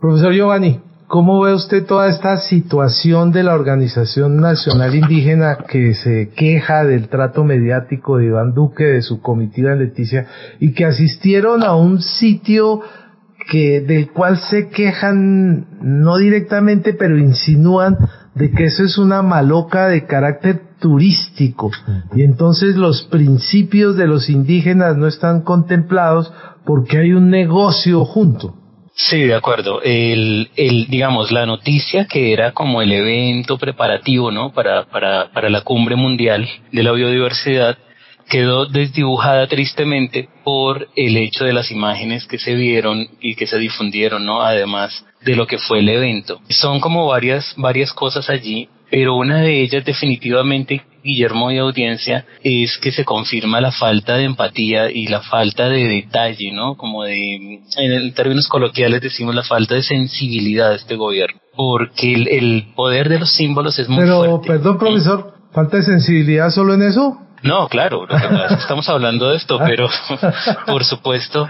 Profesor 0.00 0.32
Giovanni, 0.32 0.80
¿cómo 1.06 1.42
ve 1.42 1.52
usted 1.52 1.84
toda 1.84 2.08
esta 2.08 2.38
situación 2.38 3.30
de 3.30 3.42
la 3.42 3.52
Organización 3.52 4.40
Nacional 4.40 4.94
Indígena 4.94 5.58
que 5.68 5.92
se 5.92 6.30
queja 6.30 6.82
del 6.84 7.08
trato 7.08 7.44
mediático 7.44 8.16
de 8.16 8.28
Iván 8.28 8.54
Duque, 8.54 8.84
de 8.84 9.02
su 9.02 9.20
comitiva 9.20 9.72
en 9.72 9.80
Leticia, 9.80 10.26
y 10.60 10.72
que 10.72 10.86
asistieron 10.86 11.62
a 11.62 11.76
un 11.76 12.00
sitio 12.00 12.80
que 13.50 13.82
del 13.82 14.12
cual 14.12 14.38
se 14.38 14.70
quejan 14.70 15.66
no 15.82 16.16
directamente 16.16 16.94
pero 16.94 17.18
insinúan 17.18 17.98
de 18.34 18.50
que 18.50 18.64
eso 18.64 18.82
es 18.82 18.96
una 18.96 19.20
maloca 19.20 19.88
de 19.88 20.06
carácter 20.06 20.71
turístico 20.82 21.70
y 22.14 22.22
entonces 22.22 22.74
los 22.74 23.02
principios 23.04 23.96
de 23.96 24.08
los 24.08 24.28
indígenas 24.28 24.96
no 24.96 25.06
están 25.06 25.42
contemplados 25.42 26.30
porque 26.66 26.98
hay 26.98 27.12
un 27.12 27.30
negocio 27.30 28.04
junto. 28.04 28.56
Sí, 28.94 29.20
de 29.20 29.34
acuerdo. 29.34 29.80
El, 29.82 30.50
el, 30.56 30.86
digamos, 30.88 31.32
la 31.32 31.46
noticia 31.46 32.06
que 32.06 32.32
era 32.32 32.52
como 32.52 32.82
el 32.82 32.92
evento 32.92 33.56
preparativo, 33.56 34.30
¿no? 34.30 34.52
Para, 34.52 34.84
para, 34.84 35.32
para 35.32 35.48
la 35.48 35.62
cumbre 35.62 35.96
mundial 35.96 36.46
de 36.70 36.82
la 36.82 36.92
biodiversidad, 36.92 37.78
quedó 38.28 38.66
desdibujada 38.66 39.46
tristemente 39.46 40.28
por 40.44 40.88
el 40.94 41.16
hecho 41.16 41.44
de 41.44 41.52
las 41.52 41.70
imágenes 41.70 42.26
que 42.26 42.38
se 42.38 42.54
vieron 42.54 43.08
y 43.20 43.34
que 43.34 43.46
se 43.46 43.58
difundieron, 43.58 44.26
¿no? 44.26 44.42
Además 44.42 45.04
de 45.22 45.36
lo 45.36 45.46
que 45.46 45.58
fue 45.58 45.78
el 45.78 45.88
evento. 45.88 46.40
Son 46.50 46.80
como 46.80 47.06
varias, 47.06 47.54
varias 47.56 47.92
cosas 47.92 48.28
allí, 48.28 48.68
pero 48.92 49.16
una 49.16 49.38
de 49.38 49.62
ellas 49.62 49.86
definitivamente, 49.86 50.82
Guillermo 51.02 51.50
y 51.50 51.56
audiencia, 51.56 52.26
es 52.44 52.76
que 52.76 52.92
se 52.92 53.06
confirma 53.06 53.58
la 53.58 53.72
falta 53.72 54.18
de 54.18 54.24
empatía 54.24 54.90
y 54.90 55.06
la 55.06 55.22
falta 55.22 55.70
de 55.70 55.88
detalle, 55.88 56.52
¿no? 56.52 56.76
Como 56.76 57.04
de, 57.04 57.62
en 57.78 58.12
términos 58.12 58.46
coloquiales 58.48 59.00
decimos 59.00 59.34
la 59.34 59.44
falta 59.44 59.76
de 59.76 59.82
sensibilidad 59.82 60.68
de 60.68 60.76
este 60.76 60.96
gobierno, 60.96 61.40
porque 61.56 62.12
el, 62.12 62.66
poder 62.76 63.08
de 63.08 63.20
los 63.20 63.32
símbolos 63.32 63.78
es 63.78 63.88
muy 63.88 64.04
pero, 64.04 64.42
perdón, 64.42 64.76
profesor, 64.76 65.36
¿falta 65.52 65.78
de 65.78 65.84
sensibilidad 65.84 66.50
solo 66.50 66.74
en 66.74 66.82
eso? 66.82 67.18
No, 67.42 67.68
claro, 67.68 68.06
estamos 68.50 68.88
hablando 68.88 69.30
de 69.30 69.36
esto, 69.36 69.58
pero 69.58 69.88
por 70.66 70.84
supuesto, 70.84 71.48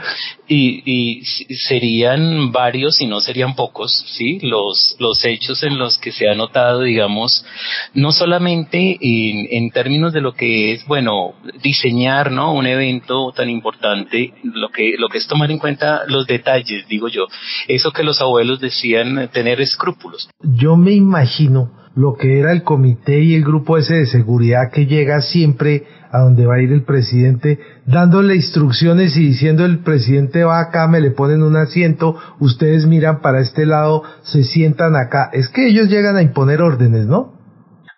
y, 0.48 0.82
y, 0.84 1.24
serían 1.54 2.50
varios 2.50 3.00
y 3.00 3.06
no 3.06 3.20
serían 3.20 3.54
pocos, 3.54 3.92
¿sí? 4.16 4.38
Los, 4.42 4.96
los 4.98 5.22
hechos 5.24 5.62
en 5.62 5.78
los 5.78 5.98
que 5.98 6.12
se 6.12 6.28
ha 6.28 6.34
notado, 6.34 6.80
digamos, 6.80 7.44
no 7.92 8.12
solamente 8.12 8.98
en, 9.00 9.48
en 9.50 9.70
términos 9.70 10.12
de 10.14 10.22
lo 10.22 10.32
que 10.32 10.72
es, 10.72 10.86
bueno, 10.86 11.34
diseñar, 11.62 12.30
¿no? 12.30 12.54
Un 12.54 12.66
evento 12.66 13.32
tan 13.32 13.50
importante, 13.50 14.32
lo 14.42 14.70
que, 14.70 14.94
lo 14.98 15.08
que 15.08 15.18
es 15.18 15.26
tomar 15.26 15.50
en 15.50 15.58
cuenta 15.58 16.04
los 16.06 16.26
detalles, 16.26 16.88
digo 16.88 17.08
yo, 17.08 17.26
eso 17.68 17.92
que 17.92 18.02
los 18.02 18.20
abuelos 18.20 18.60
decían, 18.60 19.28
tener 19.32 19.60
escrúpulos. 19.60 20.30
Yo 20.40 20.76
me 20.76 20.92
imagino 20.92 21.81
lo 21.94 22.14
que 22.14 22.38
era 22.38 22.52
el 22.52 22.62
comité 22.62 23.20
y 23.20 23.34
el 23.34 23.44
grupo 23.44 23.76
ese 23.76 23.94
de 23.94 24.06
seguridad 24.06 24.70
que 24.70 24.86
llega 24.86 25.20
siempre 25.20 25.84
a 26.10 26.20
donde 26.20 26.46
va 26.46 26.56
a 26.56 26.60
ir 26.60 26.72
el 26.72 26.84
presidente, 26.84 27.58
dándole 27.86 28.36
instrucciones 28.36 29.16
y 29.16 29.28
diciendo 29.28 29.64
el 29.64 29.78
presidente 29.78 30.44
va 30.44 30.60
acá, 30.60 30.86
me 30.86 31.00
le 31.00 31.10
ponen 31.10 31.42
un 31.42 31.56
asiento, 31.56 32.16
ustedes 32.38 32.86
miran 32.86 33.20
para 33.20 33.40
este 33.40 33.64
lado, 33.64 34.02
se 34.22 34.44
sientan 34.44 34.94
acá. 34.94 35.30
Es 35.32 35.48
que 35.48 35.68
ellos 35.68 35.88
llegan 35.88 36.16
a 36.16 36.22
imponer 36.22 36.60
órdenes, 36.60 37.06
¿no? 37.06 37.31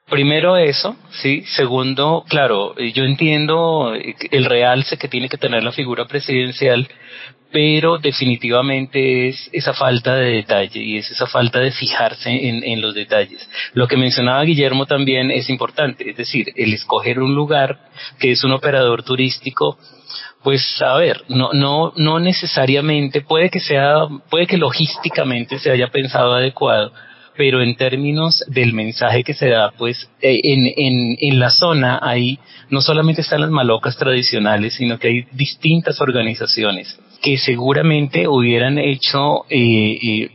Primero 0.09 0.57
eso, 0.57 0.97
sí. 1.11 1.45
Segundo, 1.57 2.25
claro, 2.29 2.77
yo 2.77 3.05
entiendo 3.05 3.95
el 3.95 4.45
realce 4.45 4.99
que 4.99 5.09
tiene 5.09 5.29
que 5.29 5.39
tener 5.39 5.63
la 5.63 5.73
figura 5.73 6.05
presidencial, 6.07 6.87
pero 7.51 7.99
definitivamente 7.99 9.29
es 9.29 9.49
esa 9.53 9.73
falta 9.73 10.17
de 10.17 10.33
detalle 10.33 10.83
y 10.83 10.99
es 10.99 11.11
esa 11.11 11.27
falta 11.27 11.61
de 11.61 11.71
fijarse 11.71 12.29
en, 12.29 12.65
en, 12.65 12.81
los 12.81 12.95
detalles. 12.95 13.49
Lo 13.73 13.87
que 13.87 13.97
mencionaba 13.97 14.43
Guillermo 14.43 14.87
también 14.87 15.31
es 15.31 15.49
importante, 15.49 16.11
es 16.11 16.17
decir, 16.17 16.53
el 16.57 16.75
escoger 16.75 17.21
un 17.21 17.35
lugar 17.35 17.79
que 18.19 18.33
es 18.33 18.43
un 18.45 18.53
operador 18.53 19.05
turístico, 19.05 19.79
pues 20.43 20.83
a 20.83 20.97
ver, 20.97 21.23
no, 21.29 21.53
no, 21.53 21.93
no 21.97 22.19
necesariamente, 22.19 23.23
puede 23.23 23.51
que 23.51 23.61
sea, 23.61 24.09
puede 24.29 24.49
que 24.49 24.59
logísticamente 24.59 25.61
se 25.61 25.71
haya 25.71 25.93
pensado 25.93 26.35
adecuado, 26.35 26.93
pero 27.37 27.63
en 27.63 27.77
términos 27.77 28.45
del 28.47 28.73
mensaje 28.73 29.25
que 29.25 29.35
se 29.35 29.49
da, 29.49 29.73
pues 29.77 30.09
eh, 30.21 30.41
en, 30.45 30.67
en, 30.77 31.17
en 31.21 31.39
la 31.39 31.51
zona 31.51 31.99
hay 32.03 32.39
no 32.71 32.81
solamente 32.81 33.21
están 33.21 33.41
las 33.41 33.51
malocas 33.51 33.97
tradicionales, 33.97 34.75
sino 34.75 34.99
que 34.99 35.09
hay 35.09 35.27
distintas 35.33 36.01
organizaciones 36.01 36.99
que 37.25 37.39
seguramente 37.39 38.29
hubieran 38.29 38.77
hecho 38.79 39.47
eh, 39.49 39.97
eh 40.03 40.31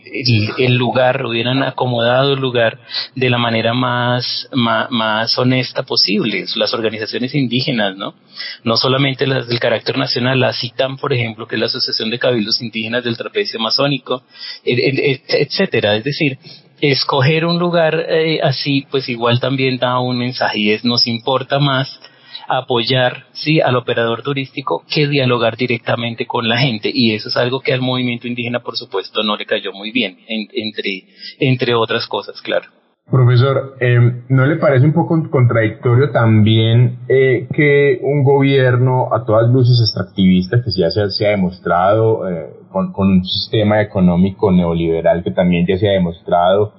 el, 0.57 0.75
lugar, 0.75 1.23
hubieran 1.23 1.61
acomodado 1.61 2.33
el 2.33 2.39
lugar 2.39 2.79
de 3.15 3.29
la 3.29 3.37
manera 3.37 3.75
más, 3.75 4.49
más, 4.53 4.89
más, 4.89 5.37
honesta 5.37 5.83
posible. 5.83 6.45
Las 6.55 6.73
organizaciones 6.73 7.35
indígenas, 7.35 7.95
¿no? 7.95 8.15
No 8.63 8.75
solamente 8.75 9.27
las 9.27 9.47
del 9.47 9.59
carácter 9.59 9.99
nacional, 9.99 10.39
la 10.39 10.51
CITAM, 10.51 10.97
por 10.97 11.13
ejemplo, 11.13 11.47
que 11.47 11.57
es 11.57 11.59
la 11.59 11.67
Asociación 11.67 12.09
de 12.09 12.17
Cabildos 12.17 12.59
Indígenas 12.59 13.03
del 13.03 13.17
Trapecio 13.17 13.59
Amazónico, 13.59 14.23
etcétera. 14.65 15.95
Es 15.95 16.03
decir, 16.03 16.39
escoger 16.81 17.45
un 17.45 17.59
lugar 17.59 18.05
eh, 18.09 18.39
así, 18.41 18.85
pues 18.89 19.09
igual 19.09 19.39
también 19.39 19.77
da 19.77 19.99
un 19.99 20.17
mensaje 20.17 20.59
y 20.59 20.71
es 20.71 20.83
nos 20.83 21.07
importa 21.07 21.59
más 21.59 21.99
apoyar 22.47 23.25
sí 23.33 23.61
al 23.61 23.75
operador 23.75 24.23
turístico 24.23 24.83
que 24.89 25.07
dialogar 25.07 25.55
directamente 25.55 26.25
con 26.25 26.47
la 26.47 26.57
gente. 26.57 26.89
Y 26.93 27.13
eso 27.13 27.29
es 27.29 27.37
algo 27.37 27.61
que 27.61 27.73
al 27.73 27.81
movimiento 27.81 28.27
indígena 28.27 28.61
por 28.61 28.75
supuesto 28.75 29.23
no 29.23 29.37
le 29.37 29.45
cayó 29.45 29.71
muy 29.71 29.91
bien 29.91 30.17
entre 30.27 31.03
entre 31.39 31.75
otras 31.75 32.07
cosas 32.07 32.41
claro. 32.41 32.69
Profesor, 33.09 33.75
eh, 33.79 34.23
¿no 34.29 34.45
le 34.45 34.57
parece 34.57 34.85
un 34.85 34.93
poco 34.93 35.19
contradictorio 35.31 36.11
también 36.11 36.99
eh, 37.07 37.47
que 37.55 37.99
un 38.03 38.23
gobierno 38.23 39.11
a 39.11 39.25
todas 39.25 39.49
luces 39.49 39.79
extractivista, 39.81 40.61
que 40.61 40.69
ya 40.69 40.91
se, 40.91 41.25
ha 41.25 41.29
demostrado 41.31 42.29
eh, 42.29 42.53
con, 42.71 42.93
un 42.95 43.23
sistema 43.25 43.81
económico 43.81 44.51
neoliberal 44.51 45.23
que 45.23 45.31
también 45.31 45.65
ya 45.67 45.77
se 45.77 45.89
ha 45.89 45.93
demostrado, 45.93 46.73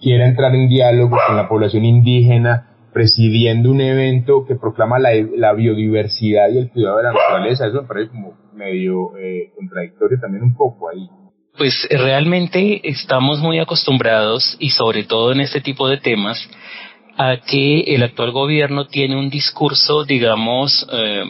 quiera 0.00 0.26
entrar 0.26 0.54
en 0.54 0.68
diálogo 0.68 1.16
con 1.26 1.36
la 1.36 1.48
población 1.48 1.84
indígena 1.84 2.72
presidiendo 2.92 3.70
un 3.70 3.80
evento 3.80 4.44
que 4.46 4.54
proclama 4.56 4.98
la, 4.98 5.10
la 5.36 5.52
biodiversidad 5.52 6.48
y 6.50 6.58
el 6.58 6.70
cuidado 6.70 6.98
de 6.98 7.02
la 7.04 7.12
naturaleza? 7.12 7.66
Eso 7.66 7.82
me 7.82 7.88
parece 7.88 8.10
como 8.10 8.34
medio 8.54 9.12
contradictorio 9.56 10.18
también 10.20 10.44
un 10.44 10.54
poco 10.54 10.88
ahí 10.90 11.08
pues 11.56 11.86
realmente 11.90 12.88
estamos 12.88 13.38
muy 13.38 13.58
acostumbrados 13.58 14.56
y 14.58 14.70
sobre 14.70 15.04
todo 15.04 15.32
en 15.32 15.40
este 15.40 15.60
tipo 15.60 15.88
de 15.88 15.98
temas 15.98 16.38
a 17.16 17.38
que 17.38 17.80
el 17.80 18.02
actual 18.02 18.30
gobierno 18.32 18.86
tiene 18.86 19.16
un 19.16 19.30
discurso, 19.30 20.04
digamos, 20.04 20.86
eh, 20.92 21.22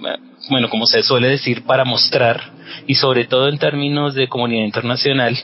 bueno, 0.50 0.68
como 0.68 0.86
se 0.86 1.02
suele 1.02 1.28
decir, 1.28 1.64
para 1.64 1.84
mostrar, 1.84 2.52
y 2.86 2.94
sobre 2.94 3.24
todo 3.24 3.48
en 3.48 3.58
términos 3.58 4.14
de 4.14 4.28
comunidad 4.28 4.64
internacional, 4.64 5.36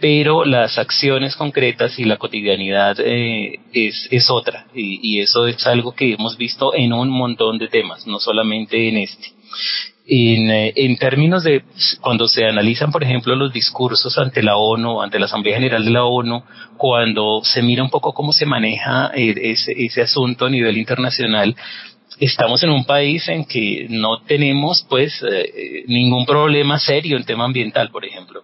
pero 0.00 0.44
las 0.44 0.78
acciones 0.78 1.36
concretas 1.36 1.98
y 1.98 2.04
la 2.04 2.16
cotidianidad 2.16 2.96
eh, 3.00 3.60
es, 3.72 4.08
es 4.10 4.30
otra, 4.30 4.66
y, 4.74 5.20
eso 5.20 5.46
es 5.46 5.66
algo 5.66 5.94
que 5.94 6.14
hemos 6.14 6.36
visto 6.36 6.74
en 6.74 6.92
un 6.92 7.08
montón 7.08 7.58
de 7.58 7.68
temas, 7.68 8.06
no 8.06 8.18
solamente 8.18 8.88
en 8.88 8.98
este. 8.98 9.28
En, 10.06 10.50
eh, 10.50 10.72
en, 10.76 10.98
términos 10.98 11.44
de 11.44 11.64
cuando 12.02 12.28
se 12.28 12.44
analizan, 12.44 12.92
por 12.92 13.02
ejemplo, 13.02 13.34
los 13.36 13.54
discursos 13.54 14.18
ante 14.18 14.42
la 14.42 14.56
ONU, 14.56 15.00
ante 15.00 15.18
la 15.18 15.24
Asamblea 15.24 15.56
General 15.56 15.82
de 15.82 15.90
la 15.90 16.04
ONU, 16.04 16.42
cuando 16.76 17.40
se 17.42 17.62
mira 17.62 17.82
un 17.82 17.88
poco 17.88 18.12
cómo 18.12 18.32
se 18.34 18.44
maneja 18.44 19.10
eh, 19.14 19.54
ese 19.54 20.02
asunto 20.02 20.44
a 20.44 20.50
nivel 20.50 20.76
internacional, 20.76 21.56
estamos 22.18 22.62
en 22.62 22.70
un 22.70 22.84
país 22.84 23.28
en 23.28 23.44
que 23.44 23.86
no 23.90 24.22
tenemos 24.22 24.86
pues 24.88 25.22
eh, 25.22 25.84
ningún 25.86 26.26
problema 26.26 26.78
serio 26.78 27.16
en 27.16 27.24
tema 27.24 27.44
ambiental, 27.44 27.90
por 27.90 28.04
ejemplo. 28.04 28.42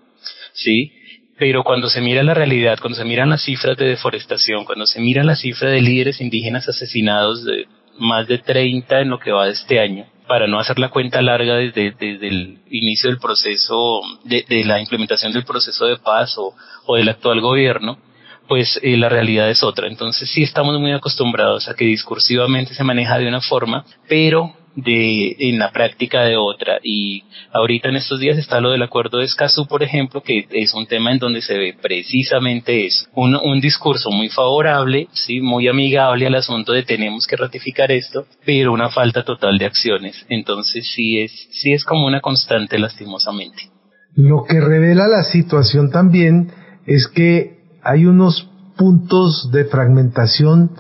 ¿Sí? 0.53 0.93
Pero 1.39 1.65
cuando 1.65 1.89
se 1.89 2.01
mira 2.01 2.23
la 2.23 2.35
realidad, 2.35 2.79
cuando 2.81 2.99
se 2.99 3.05
miran 3.05 3.31
las 3.31 3.43
cifras 3.43 3.77
de 3.77 3.87
deforestación, 3.87 4.65
cuando 4.65 4.87
se 4.87 5.01
mira 5.01 5.25
la 5.25 5.37
cifra 5.37 5.71
de 5.71 5.81
líderes 5.81 6.21
indígenas 6.21 6.69
asesinados 6.69 7.45
de 7.45 7.67
más 7.99 8.27
de 8.29 8.39
30 8.39 9.01
en 9.01 9.11
lo 9.11 9.19
que 9.19 9.33
va 9.33 9.47
de 9.47 9.53
este 9.53 9.81
año, 9.81 10.07
para 10.27 10.47
no 10.47 10.59
hacer 10.61 10.79
la 10.79 10.91
cuenta 10.91 11.23
larga 11.23 11.57
desde, 11.57 11.93
desde 11.93 12.29
el 12.29 12.59
inicio 12.71 13.11
del 13.11 13.19
proceso, 13.19 14.01
de, 14.25 14.45
de, 14.49 14.65
la 14.65 14.81
implementación 14.81 15.33
del 15.33 15.45
proceso 15.45 15.87
de 15.87 15.97
paz 15.97 16.37
o, 16.39 16.55
o 16.87 16.97
del 16.97 17.09
actual 17.09 17.41
gobierno, 17.41 17.99
pues 18.51 18.81
eh, 18.83 18.97
la 18.97 19.09
realidad 19.09 19.49
es 19.49 19.63
otra. 19.63 19.87
Entonces 19.87 20.29
sí 20.29 20.43
estamos 20.43 20.77
muy 20.81 20.91
acostumbrados 20.91 21.69
a 21.69 21.75
que 21.75 21.85
discursivamente 21.85 22.75
se 22.75 22.83
maneja 22.83 23.17
de 23.17 23.29
una 23.29 23.41
forma, 23.41 23.85
pero 24.09 24.57
de 24.75 25.37
en 25.39 25.61
la 25.61 25.71
práctica 25.71 26.23
de 26.23 26.37
otra. 26.37 26.81
Y 26.83 27.23
ahorita 27.53 27.91
en 27.91 27.95
estos 27.95 28.19
días 28.19 28.39
está 28.39 28.61
lo 28.61 28.73
del 28.73 28.83
acuerdo 28.83 29.19
de 29.19 29.27
Escazú 29.27 29.69
por 29.69 29.85
ejemplo 29.85 30.21
que 30.25 30.49
es 30.51 30.75
un 30.75 30.87
tema 30.87 31.13
en 31.13 31.21
donde 31.21 31.43
se 31.43 31.57
ve 31.59 31.77
precisamente 31.81 32.87
eso. 32.87 33.07
Un, 33.15 33.37
un 33.37 33.61
discurso 33.61 34.11
muy 34.11 34.29
favorable 34.31 35.07
sí 35.13 35.41
muy 35.41 35.69
amigable 35.69 36.27
al 36.27 36.35
asunto 36.35 36.73
de 36.73 36.83
tenemos 36.83 37.29
que 37.29 37.37
ratificar 37.37 37.93
esto 37.93 38.27
pero 38.45 38.73
una 38.73 38.89
falta 38.89 39.25
total 39.25 39.59
de 39.59 39.67
acciones. 39.67 40.27
Entonces 40.29 40.91
sí 40.93 41.21
es 41.21 41.31
sí 41.53 41.73
es 41.73 41.85
como 41.85 42.05
una 42.05 42.21
constante 42.21 42.81
lastimosamente. 42.81 43.71
Lo 44.17 44.43
que 44.43 44.61
revela 44.61 45.07
la 45.07 45.23
situación 45.23 45.93
también 45.93 46.51
es 46.85 47.07
que 47.07 47.60
hay 47.83 48.07
unos 48.07 48.49
puntos 48.77 49.51
de 49.53 49.65
fragmentación 49.65 50.71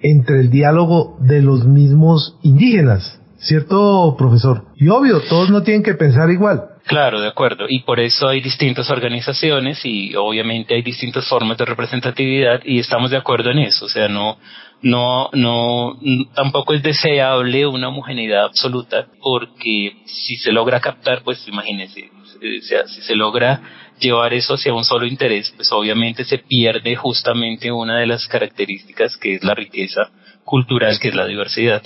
entre 0.00 0.40
el 0.40 0.50
diálogo 0.50 1.16
de 1.20 1.42
los 1.42 1.66
mismos 1.66 2.36
indígenas, 2.42 3.20
¿cierto, 3.38 4.14
profesor? 4.16 4.64
Y 4.76 4.88
obvio, 4.88 5.20
todos 5.28 5.50
no 5.50 5.62
tienen 5.62 5.82
que 5.82 5.94
pensar 5.94 6.30
igual. 6.30 6.69
Claro, 6.86 7.20
de 7.20 7.28
acuerdo. 7.28 7.66
Y 7.68 7.80
por 7.80 8.00
eso 8.00 8.28
hay 8.28 8.40
distintas 8.40 8.90
organizaciones 8.90 9.84
y 9.84 10.14
obviamente 10.16 10.74
hay 10.74 10.82
distintas 10.82 11.28
formas 11.28 11.58
de 11.58 11.64
representatividad 11.64 12.60
y 12.64 12.78
estamos 12.78 13.10
de 13.10 13.16
acuerdo 13.16 13.50
en 13.50 13.60
eso. 13.60 13.86
O 13.86 13.88
sea, 13.88 14.08
no, 14.08 14.38
no, 14.82 15.30
no, 15.32 15.98
tampoco 16.34 16.74
es 16.74 16.82
deseable 16.82 17.66
una 17.66 17.88
homogeneidad 17.88 18.44
absoluta 18.44 19.06
porque 19.22 19.96
si 20.06 20.36
se 20.36 20.52
logra 20.52 20.80
captar, 20.80 21.22
pues 21.22 21.46
imagínense, 21.46 22.10
o 22.36 22.62
sea, 22.62 22.86
si 22.86 23.02
se 23.02 23.14
logra 23.14 23.60
llevar 24.00 24.32
eso 24.32 24.54
hacia 24.54 24.72
un 24.72 24.84
solo 24.84 25.06
interés, 25.06 25.52
pues 25.54 25.70
obviamente 25.72 26.24
se 26.24 26.38
pierde 26.38 26.96
justamente 26.96 27.70
una 27.70 27.98
de 27.98 28.06
las 28.06 28.26
características 28.26 29.16
que 29.18 29.34
es 29.34 29.44
la 29.44 29.54
riqueza 29.54 30.10
cultural, 30.50 30.98
que 30.98 31.08
es 31.08 31.14
la 31.14 31.26
diversidad. 31.26 31.82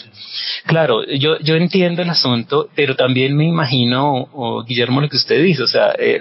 Claro, 0.65 1.05
yo, 1.07 1.39
yo 1.41 1.55
entiendo 1.55 2.01
el 2.01 2.09
asunto, 2.09 2.71
pero 2.75 2.97
también 2.97 3.37
me 3.37 3.45
imagino, 3.45 4.29
Guillermo, 4.67 5.03
lo 5.03 5.09
que 5.11 5.19
usted 5.19 5.43
dice, 5.43 5.63
o 5.63 5.67
sea, 5.69 5.95
eh, 5.99 6.21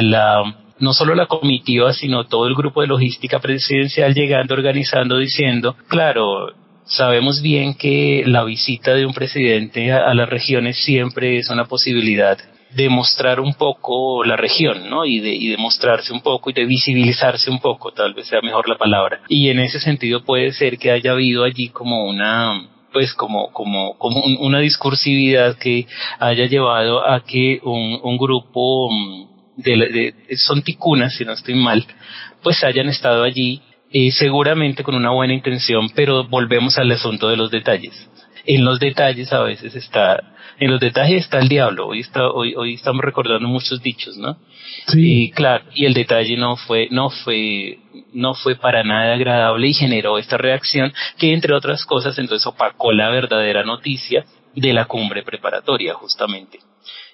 la, 0.00 0.42
no 0.78 0.94
solo 0.94 1.14
la 1.14 1.26
comitiva, 1.26 1.92
sino 1.92 2.24
todo 2.24 2.48
el 2.48 2.54
grupo 2.54 2.80
de 2.80 2.86
logística 2.86 3.38
presidencial 3.40 4.14
llegando, 4.14 4.54
organizando, 4.54 5.18
diciendo, 5.18 5.76
claro, 5.86 6.54
sabemos 6.86 7.42
bien 7.42 7.74
que 7.74 8.24
la 8.26 8.42
visita 8.42 8.94
de 8.94 9.04
un 9.04 9.12
presidente 9.12 9.92
a 9.92 10.14
las 10.14 10.28
regiones 10.28 10.82
siempre 10.82 11.38
es 11.38 11.50
una 11.50 11.66
posibilidad 11.66 12.38
de 12.74 12.88
mostrar 12.88 13.40
un 13.40 13.54
poco 13.54 14.24
la 14.24 14.36
región, 14.36 14.88
¿no? 14.88 15.04
Y 15.04 15.20
de, 15.20 15.34
y 15.34 15.48
de 15.48 15.56
mostrarse 15.56 16.12
un 16.12 16.20
poco 16.20 16.50
y 16.50 16.52
de 16.52 16.64
visibilizarse 16.64 17.50
un 17.50 17.60
poco, 17.60 17.92
tal 17.92 18.14
vez 18.14 18.28
sea 18.28 18.40
mejor 18.40 18.68
la 18.68 18.78
palabra. 18.78 19.20
Y 19.28 19.48
en 19.48 19.58
ese 19.58 19.80
sentido 19.80 20.24
puede 20.24 20.52
ser 20.52 20.78
que 20.78 20.90
haya 20.90 21.12
habido 21.12 21.44
allí 21.44 21.68
como 21.68 22.04
una, 22.08 22.68
pues 22.92 23.12
como, 23.14 23.52
como, 23.52 23.96
como 23.98 24.22
una 24.40 24.60
discursividad 24.60 25.56
que 25.58 25.86
haya 26.18 26.46
llevado 26.46 27.06
a 27.06 27.22
que 27.24 27.60
un, 27.62 28.00
un 28.02 28.16
grupo 28.16 28.90
mm, 28.90 29.26
de, 29.56 30.14
de, 30.28 30.36
son 30.36 30.62
ticunas, 30.62 31.14
si 31.14 31.24
no 31.24 31.32
estoy 31.32 31.54
mal, 31.54 31.84
pues 32.42 32.64
hayan 32.64 32.88
estado 32.88 33.22
allí, 33.22 33.60
eh, 33.92 34.10
seguramente 34.12 34.82
con 34.82 34.94
una 34.94 35.10
buena 35.10 35.34
intención, 35.34 35.90
pero 35.94 36.24
volvemos 36.24 36.78
al 36.78 36.90
asunto 36.90 37.28
de 37.28 37.36
los 37.36 37.50
detalles 37.50 38.08
en 38.46 38.64
los 38.64 38.80
detalles 38.80 39.32
a 39.32 39.40
veces 39.40 39.74
está, 39.74 40.22
en 40.58 40.70
los 40.70 40.80
detalles 40.80 41.24
está 41.24 41.38
el 41.38 41.48
diablo. 41.48 41.88
Hoy 41.88 42.00
está, 42.00 42.28
hoy, 42.28 42.54
hoy 42.54 42.74
estamos 42.74 43.04
recordando 43.04 43.48
muchos 43.48 43.82
dichos, 43.82 44.16
¿no? 44.16 44.36
Sí. 44.88 45.24
Y 45.24 45.30
claro, 45.30 45.64
y 45.74 45.86
el 45.86 45.94
detalle 45.94 46.36
no 46.36 46.56
fue, 46.56 46.88
no 46.90 47.10
fue, 47.10 47.78
no 48.12 48.34
fue 48.34 48.56
para 48.56 48.82
nada 48.82 49.14
agradable 49.14 49.68
y 49.68 49.74
generó 49.74 50.18
esta 50.18 50.36
reacción 50.36 50.92
que 51.18 51.32
entre 51.32 51.54
otras 51.54 51.84
cosas 51.84 52.18
entonces 52.18 52.46
opacó 52.46 52.92
la 52.92 53.10
verdadera 53.10 53.64
noticia 53.64 54.24
de 54.54 54.72
la 54.72 54.86
cumbre 54.86 55.22
preparatoria 55.22 55.94
justamente. 55.94 56.58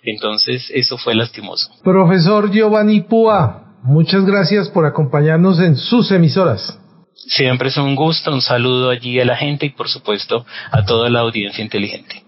Entonces 0.02 0.70
eso 0.74 0.96
fue 0.96 1.14
lastimoso. 1.14 1.70
Profesor 1.82 2.50
Giovanni 2.50 3.00
Púa, 3.02 3.74
muchas 3.82 4.24
gracias 4.24 4.68
por 4.68 4.86
acompañarnos 4.86 5.60
en 5.60 5.76
sus 5.76 6.10
emisoras. 6.10 6.78
Siempre 7.26 7.68
es 7.68 7.76
un 7.76 7.96
gusto, 7.96 8.33
un 8.33 8.40
saludo 8.40 8.90
allí 8.90 9.18
a 9.18 9.24
la 9.24 9.37
gente 9.37 9.66
y 9.66 9.70
por 9.70 9.88
supuesto 9.88 10.46
a 10.70 10.85
toda 10.85 11.11
la 11.11 11.20
audiencia 11.20 11.64
inteligente. 11.64 12.22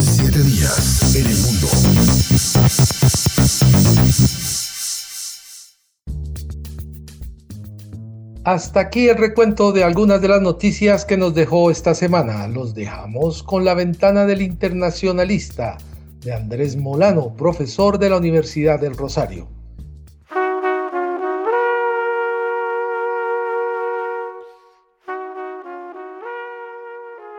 Siete 0.00 0.42
días 0.42 1.14
en 1.14 1.26
el 1.26 1.36
mundo. 1.36 1.66
Hasta 8.44 8.80
aquí 8.80 9.08
el 9.08 9.18
recuento 9.18 9.72
de 9.72 9.84
algunas 9.84 10.22
de 10.22 10.28
las 10.28 10.40
noticias 10.40 11.04
que 11.04 11.16
nos 11.16 11.34
dejó 11.34 11.70
esta 11.70 11.94
semana. 11.94 12.48
Los 12.48 12.74
dejamos 12.74 13.42
con 13.42 13.64
la 13.64 13.74
ventana 13.74 14.24
del 14.24 14.40
internacionalista 14.40 15.76
de 16.20 16.32
Andrés 16.32 16.76
Molano, 16.76 17.34
profesor 17.36 17.98
de 17.98 18.08
la 18.08 18.16
Universidad 18.16 18.80
del 18.80 18.96
Rosario. 18.96 19.55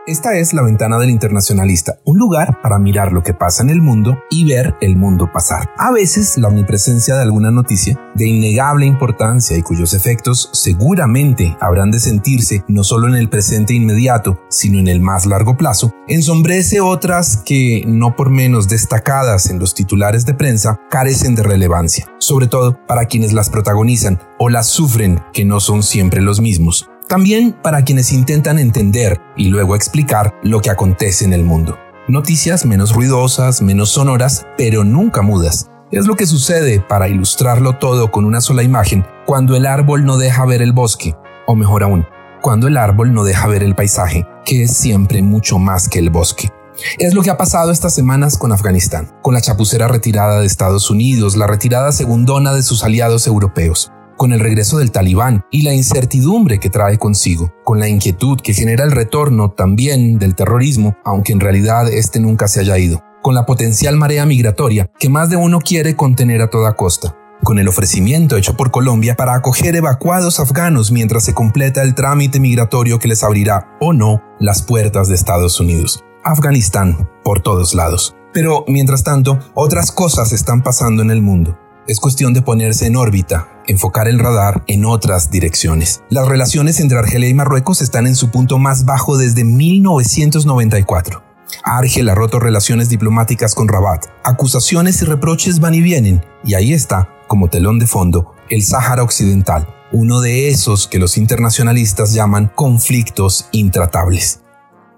Esta 0.08 0.38
es 0.38 0.54
la 0.54 0.62
ventana 0.62 0.96
del 0.96 1.10
internacionalista, 1.10 1.98
un 2.06 2.16
lugar 2.16 2.62
para 2.62 2.78
mirar 2.78 3.12
lo 3.12 3.22
que 3.22 3.34
pasa 3.34 3.62
en 3.62 3.68
el 3.68 3.82
mundo 3.82 4.18
y 4.30 4.46
ver 4.46 4.74
el 4.80 4.96
mundo 4.96 5.30
pasar. 5.30 5.68
A 5.76 5.92
veces 5.92 6.38
la 6.38 6.48
omnipresencia 6.48 7.14
de 7.14 7.24
alguna 7.24 7.50
noticia 7.50 8.00
de 8.14 8.26
innegable 8.26 8.86
importancia 8.86 9.54
y 9.58 9.60
cuyos 9.60 9.92
efectos 9.92 10.48
seguramente 10.54 11.54
habrán 11.60 11.90
de 11.90 12.00
sentirse 12.00 12.64
no 12.68 12.84
solo 12.84 13.06
en 13.06 13.16
el 13.16 13.28
presente 13.28 13.74
inmediato, 13.74 14.40
sino 14.48 14.78
en 14.78 14.88
el 14.88 15.02
más 15.02 15.26
largo 15.26 15.58
plazo, 15.58 15.92
ensombrece 16.06 16.80
otras 16.80 17.42
que, 17.44 17.84
no 17.86 18.16
por 18.16 18.30
menos 18.30 18.66
destacadas 18.66 19.50
en 19.50 19.58
los 19.58 19.74
titulares 19.74 20.24
de 20.24 20.32
prensa, 20.32 20.80
carecen 20.88 21.34
de 21.34 21.42
relevancia, 21.42 22.06
sobre 22.16 22.46
todo 22.46 22.78
para 22.86 23.04
quienes 23.04 23.34
las 23.34 23.50
protagonizan 23.50 24.18
o 24.38 24.48
las 24.48 24.68
sufren, 24.68 25.20
que 25.34 25.44
no 25.44 25.60
son 25.60 25.82
siempre 25.82 26.22
los 26.22 26.40
mismos 26.40 26.88
también 27.08 27.56
para 27.62 27.82
quienes 27.82 28.12
intentan 28.12 28.58
entender 28.58 29.20
y 29.36 29.48
luego 29.48 29.74
explicar 29.74 30.34
lo 30.42 30.60
que 30.60 30.70
acontece 30.70 31.24
en 31.24 31.32
el 31.32 31.42
mundo. 31.42 31.78
Noticias 32.06 32.66
menos 32.66 32.94
ruidosas, 32.94 33.62
menos 33.62 33.90
sonoras, 33.90 34.46
pero 34.56 34.84
nunca 34.84 35.22
mudas. 35.22 35.70
Es 35.90 36.06
lo 36.06 36.16
que 36.16 36.26
sucede, 36.26 36.80
para 36.80 37.08
ilustrarlo 37.08 37.78
todo 37.78 38.10
con 38.10 38.26
una 38.26 38.42
sola 38.42 38.62
imagen, 38.62 39.06
cuando 39.26 39.56
el 39.56 39.66
árbol 39.66 40.04
no 40.04 40.18
deja 40.18 40.44
ver 40.44 40.60
el 40.60 40.72
bosque, 40.72 41.14
o 41.46 41.54
mejor 41.54 41.82
aún, 41.82 42.06
cuando 42.42 42.68
el 42.68 42.76
árbol 42.76 43.14
no 43.14 43.24
deja 43.24 43.46
ver 43.46 43.62
el 43.62 43.74
paisaje, 43.74 44.26
que 44.44 44.64
es 44.64 44.76
siempre 44.76 45.22
mucho 45.22 45.58
más 45.58 45.88
que 45.88 45.98
el 45.98 46.10
bosque. 46.10 46.50
Es 46.98 47.14
lo 47.14 47.22
que 47.22 47.30
ha 47.30 47.38
pasado 47.38 47.72
estas 47.72 47.94
semanas 47.94 48.36
con 48.36 48.52
Afganistán, 48.52 49.10
con 49.22 49.34
la 49.34 49.40
chapucera 49.40 49.88
retirada 49.88 50.40
de 50.40 50.46
Estados 50.46 50.90
Unidos, 50.90 51.36
la 51.36 51.46
retirada 51.46 51.90
segundona 51.90 52.52
de 52.52 52.62
sus 52.62 52.84
aliados 52.84 53.26
europeos 53.26 53.92
con 54.18 54.34
el 54.34 54.40
regreso 54.40 54.76
del 54.76 54.90
talibán 54.90 55.46
y 55.50 55.62
la 55.62 55.72
incertidumbre 55.72 56.58
que 56.58 56.68
trae 56.68 56.98
consigo, 56.98 57.54
con 57.64 57.80
la 57.80 57.88
inquietud 57.88 58.38
que 58.42 58.52
genera 58.52 58.84
el 58.84 58.90
retorno 58.90 59.52
también 59.52 60.18
del 60.18 60.34
terrorismo, 60.34 60.98
aunque 61.06 61.32
en 61.32 61.40
realidad 61.40 61.88
este 61.90 62.20
nunca 62.20 62.48
se 62.48 62.60
haya 62.60 62.76
ido, 62.76 63.02
con 63.22 63.34
la 63.34 63.46
potencial 63.46 63.96
marea 63.96 64.26
migratoria 64.26 64.90
que 64.98 65.08
más 65.08 65.30
de 65.30 65.36
uno 65.36 65.60
quiere 65.60 65.96
contener 65.96 66.42
a 66.42 66.50
toda 66.50 66.74
costa, 66.74 67.16
con 67.42 67.58
el 67.58 67.68
ofrecimiento 67.68 68.36
hecho 68.36 68.56
por 68.56 68.70
Colombia 68.70 69.14
para 69.14 69.34
acoger 69.34 69.76
evacuados 69.76 70.40
afganos 70.40 70.90
mientras 70.90 71.24
se 71.24 71.32
completa 71.32 71.82
el 71.82 71.94
trámite 71.94 72.40
migratorio 72.40 72.98
que 72.98 73.08
les 73.08 73.22
abrirá 73.22 73.76
o 73.80 73.92
no 73.92 74.20
las 74.40 74.62
puertas 74.62 75.08
de 75.08 75.14
Estados 75.14 75.60
Unidos. 75.60 76.04
Afganistán, 76.24 77.08
por 77.22 77.40
todos 77.40 77.74
lados. 77.74 78.14
Pero, 78.34 78.64
mientras 78.68 79.04
tanto, 79.04 79.38
otras 79.54 79.92
cosas 79.92 80.32
están 80.32 80.62
pasando 80.62 81.02
en 81.02 81.10
el 81.10 81.22
mundo. 81.22 81.56
Es 81.88 82.00
cuestión 82.00 82.34
de 82.34 82.42
ponerse 82.42 82.84
en 82.84 82.96
órbita, 82.96 83.48
enfocar 83.66 84.08
el 84.08 84.18
radar 84.18 84.62
en 84.66 84.84
otras 84.84 85.30
direcciones. 85.30 86.02
Las 86.10 86.28
relaciones 86.28 86.80
entre 86.80 86.98
Argelia 86.98 87.30
y 87.30 87.32
Marruecos 87.34 87.80
están 87.80 88.06
en 88.06 88.14
su 88.14 88.30
punto 88.30 88.58
más 88.58 88.84
bajo 88.84 89.16
desde 89.16 89.42
1994. 89.42 91.22
Argel 91.64 92.10
ha 92.10 92.14
roto 92.14 92.40
relaciones 92.40 92.90
diplomáticas 92.90 93.54
con 93.54 93.68
Rabat. 93.68 94.04
Acusaciones 94.22 95.00
y 95.00 95.06
reproches 95.06 95.60
van 95.60 95.72
y 95.72 95.80
vienen, 95.80 96.22
y 96.44 96.52
ahí 96.52 96.74
está, 96.74 97.08
como 97.26 97.48
telón 97.48 97.78
de 97.78 97.86
fondo, 97.86 98.34
el 98.50 98.62
Sáhara 98.62 99.02
Occidental, 99.02 99.66
uno 99.90 100.20
de 100.20 100.50
esos 100.50 100.88
que 100.88 100.98
los 100.98 101.16
internacionalistas 101.16 102.12
llaman 102.12 102.52
conflictos 102.54 103.48
intratables. 103.52 104.42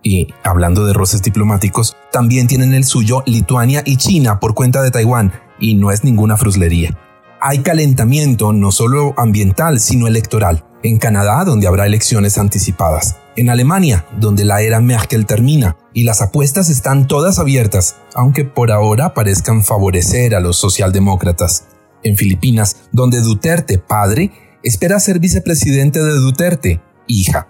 Y 0.03 0.35
hablando 0.43 0.87
de 0.87 0.93
roces 0.93 1.23
diplomáticos, 1.23 1.97
también 2.11 2.49
tienen 2.49 2.75
el 2.75 2.83
suyo 2.83 3.23
Lituania 3.27 3.85
y 3.87 3.97
China 3.97 4.41
por 4.41 4.55
cuenta 4.55 4.83
de 4.83 4.91
Taiwán, 4.91 5.33
y 5.61 5.75
no 5.75 5.93
es 5.93 6.03
ninguna 6.03 6.37
fruslería. 6.37 6.99
Hay 7.41 7.61
calentamiento 7.61 8.53
no 8.53 8.73
solo 8.73 9.15
ambiental, 9.17 9.81
sino 9.81 10.07
electoral. 10.07 10.65
En 10.83 10.99
Canadá, 10.99 11.45
donde 11.45 11.67
habrá 11.67 11.87
elecciones 11.87 12.39
anticipadas. 12.39 13.17
En 13.37 13.49
Alemania, 13.49 14.07
donde 14.19 14.45
la 14.45 14.61
era 14.63 14.81
Merkel 14.81 15.25
termina. 15.25 15.77
Y 15.95 16.05
las 16.05 16.21
apuestas 16.21 16.69
están 16.69 17.07
todas 17.07 17.39
abiertas, 17.39 17.97
aunque 18.15 18.45
por 18.45 18.73
ahora 18.73 19.15
parezcan 19.15 19.63
favorecer 19.63 20.35
a 20.35 20.41
los 20.41 20.57
socialdemócratas. 20.57 21.65
En 22.03 22.17
Filipinas, 22.17 22.77
donde 22.93 23.21
Duterte, 23.21 23.79
padre, 23.79 24.33
espera 24.63 25.01
ser 25.01 25.19
vicepresidente 25.19 26.03
de 26.03 26.13
Duterte, 26.15 26.83
hija. 27.07 27.49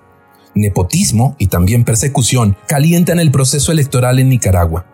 Nepotismo 0.55 1.37
y 1.39 1.47
también 1.47 1.85
persecución 1.85 2.57
calientan 2.67 3.21
el 3.21 3.31
proceso 3.31 3.73
electoral 3.73 4.19
en 4.19 4.29
Nicaragua. 4.29 4.87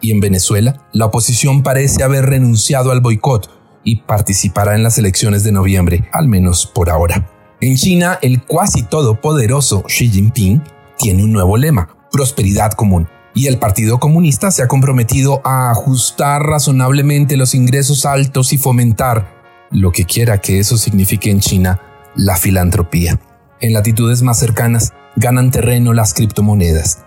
Y 0.00 0.12
en 0.12 0.20
Venezuela, 0.20 0.86
la 0.92 1.06
oposición 1.06 1.62
parece 1.62 2.02
haber 2.02 2.26
renunciado 2.26 2.90
al 2.90 3.00
boicot 3.00 3.50
y 3.84 3.96
participará 4.02 4.74
en 4.74 4.82
las 4.82 4.98
elecciones 4.98 5.44
de 5.44 5.52
noviembre, 5.52 6.08
al 6.12 6.28
menos 6.28 6.66
por 6.66 6.90
ahora. 6.90 7.30
En 7.60 7.76
China, 7.76 8.18
el 8.22 8.42
cuasi 8.42 8.82
todopoderoso 8.82 9.82
Xi 9.82 10.08
Jinping 10.08 10.62
tiene 10.98 11.24
un 11.24 11.32
nuevo 11.32 11.56
lema, 11.56 11.96
prosperidad 12.10 12.72
común, 12.72 13.08
y 13.34 13.46
el 13.46 13.58
Partido 13.58 14.00
Comunista 14.00 14.50
se 14.50 14.62
ha 14.62 14.68
comprometido 14.68 15.40
a 15.44 15.70
ajustar 15.70 16.42
razonablemente 16.42 17.36
los 17.36 17.54
ingresos 17.54 18.06
altos 18.06 18.52
y 18.52 18.58
fomentar 18.58 19.40
lo 19.70 19.92
que 19.92 20.04
quiera 20.04 20.40
que 20.40 20.58
eso 20.58 20.76
signifique 20.76 21.30
en 21.30 21.40
China, 21.40 21.80
la 22.16 22.36
filantropía. 22.36 23.20
En 23.60 23.72
latitudes 23.72 24.22
más 24.22 24.38
cercanas 24.38 24.92
ganan 25.16 25.50
terreno 25.50 25.92
las 25.92 26.12
criptomonedas. 26.14 27.04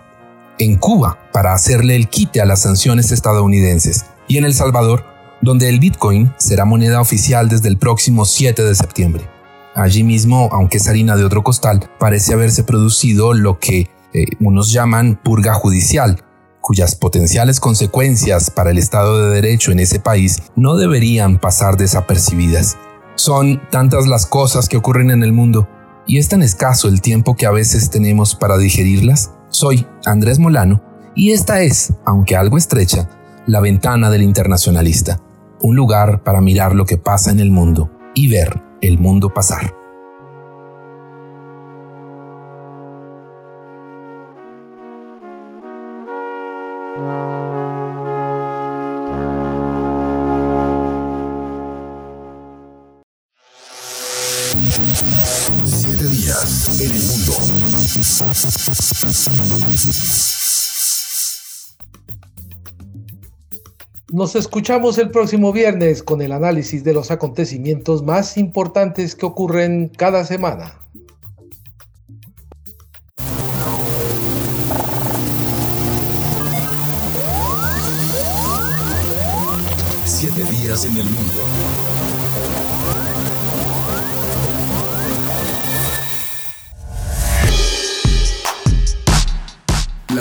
En 0.58 0.76
Cuba, 0.76 1.18
para 1.32 1.52
hacerle 1.52 1.96
el 1.96 2.08
quite 2.08 2.40
a 2.40 2.46
las 2.46 2.62
sanciones 2.62 3.10
estadounidenses. 3.10 4.06
Y 4.28 4.38
en 4.38 4.44
El 4.44 4.54
Salvador, 4.54 5.04
donde 5.40 5.68
el 5.68 5.80
Bitcoin 5.80 6.32
será 6.38 6.64
moneda 6.64 7.00
oficial 7.00 7.48
desde 7.48 7.68
el 7.68 7.76
próximo 7.76 8.24
7 8.24 8.62
de 8.62 8.74
septiembre. 8.74 9.28
Allí 9.74 10.04
mismo, 10.04 10.48
aunque 10.52 10.76
es 10.76 10.88
harina 10.88 11.16
de 11.16 11.24
otro 11.24 11.42
costal, 11.42 11.90
parece 11.98 12.32
haberse 12.32 12.62
producido 12.62 13.34
lo 13.34 13.58
que 13.58 13.90
eh, 14.12 14.26
unos 14.38 14.70
llaman 14.72 15.20
purga 15.22 15.54
judicial, 15.54 16.22
cuyas 16.60 16.94
potenciales 16.94 17.58
consecuencias 17.58 18.50
para 18.50 18.70
el 18.70 18.78
Estado 18.78 19.20
de 19.20 19.34
Derecho 19.34 19.72
en 19.72 19.80
ese 19.80 19.98
país 19.98 20.42
no 20.54 20.76
deberían 20.76 21.38
pasar 21.38 21.76
desapercibidas. 21.76 22.78
Son 23.16 23.60
tantas 23.70 24.06
las 24.06 24.26
cosas 24.26 24.68
que 24.68 24.76
ocurren 24.76 25.10
en 25.10 25.22
el 25.24 25.32
mundo 25.32 25.68
y 26.06 26.18
es 26.18 26.28
tan 26.28 26.42
escaso 26.42 26.88
el 26.88 27.00
tiempo 27.00 27.36
que 27.36 27.46
a 27.46 27.50
veces 27.50 27.90
tenemos 27.90 28.34
para 28.34 28.56
digerirlas. 28.56 29.32
Soy 29.54 29.86
Andrés 30.04 30.40
Molano 30.40 30.82
y 31.14 31.30
esta 31.30 31.62
es, 31.62 31.94
aunque 32.04 32.34
algo 32.34 32.58
estrecha, 32.58 33.08
la 33.46 33.60
ventana 33.60 34.10
del 34.10 34.22
internacionalista 34.22 35.20
un 35.60 35.76
lugar 35.76 36.24
para 36.24 36.40
mirar 36.40 36.74
lo 36.74 36.84
que 36.86 36.98
pasa 36.98 37.30
en 37.30 37.38
el 37.38 37.52
mundo 37.52 37.88
y 38.16 38.26
ver 38.26 38.60
el 38.80 38.98
mundo 38.98 39.32
pasar. 39.32 39.72
Nos 64.14 64.36
escuchamos 64.36 64.96
el 64.98 65.10
próximo 65.10 65.52
viernes 65.52 66.00
con 66.00 66.22
el 66.22 66.30
análisis 66.30 66.84
de 66.84 66.94
los 66.94 67.10
acontecimientos 67.10 68.04
más 68.04 68.36
importantes 68.36 69.16
que 69.16 69.26
ocurren 69.26 69.88
cada 69.88 70.24
semana. 70.24 70.78
Siete 80.04 80.44
días 80.44 80.84
en 80.84 80.96
el 80.96 81.06
mundo. 81.06 81.42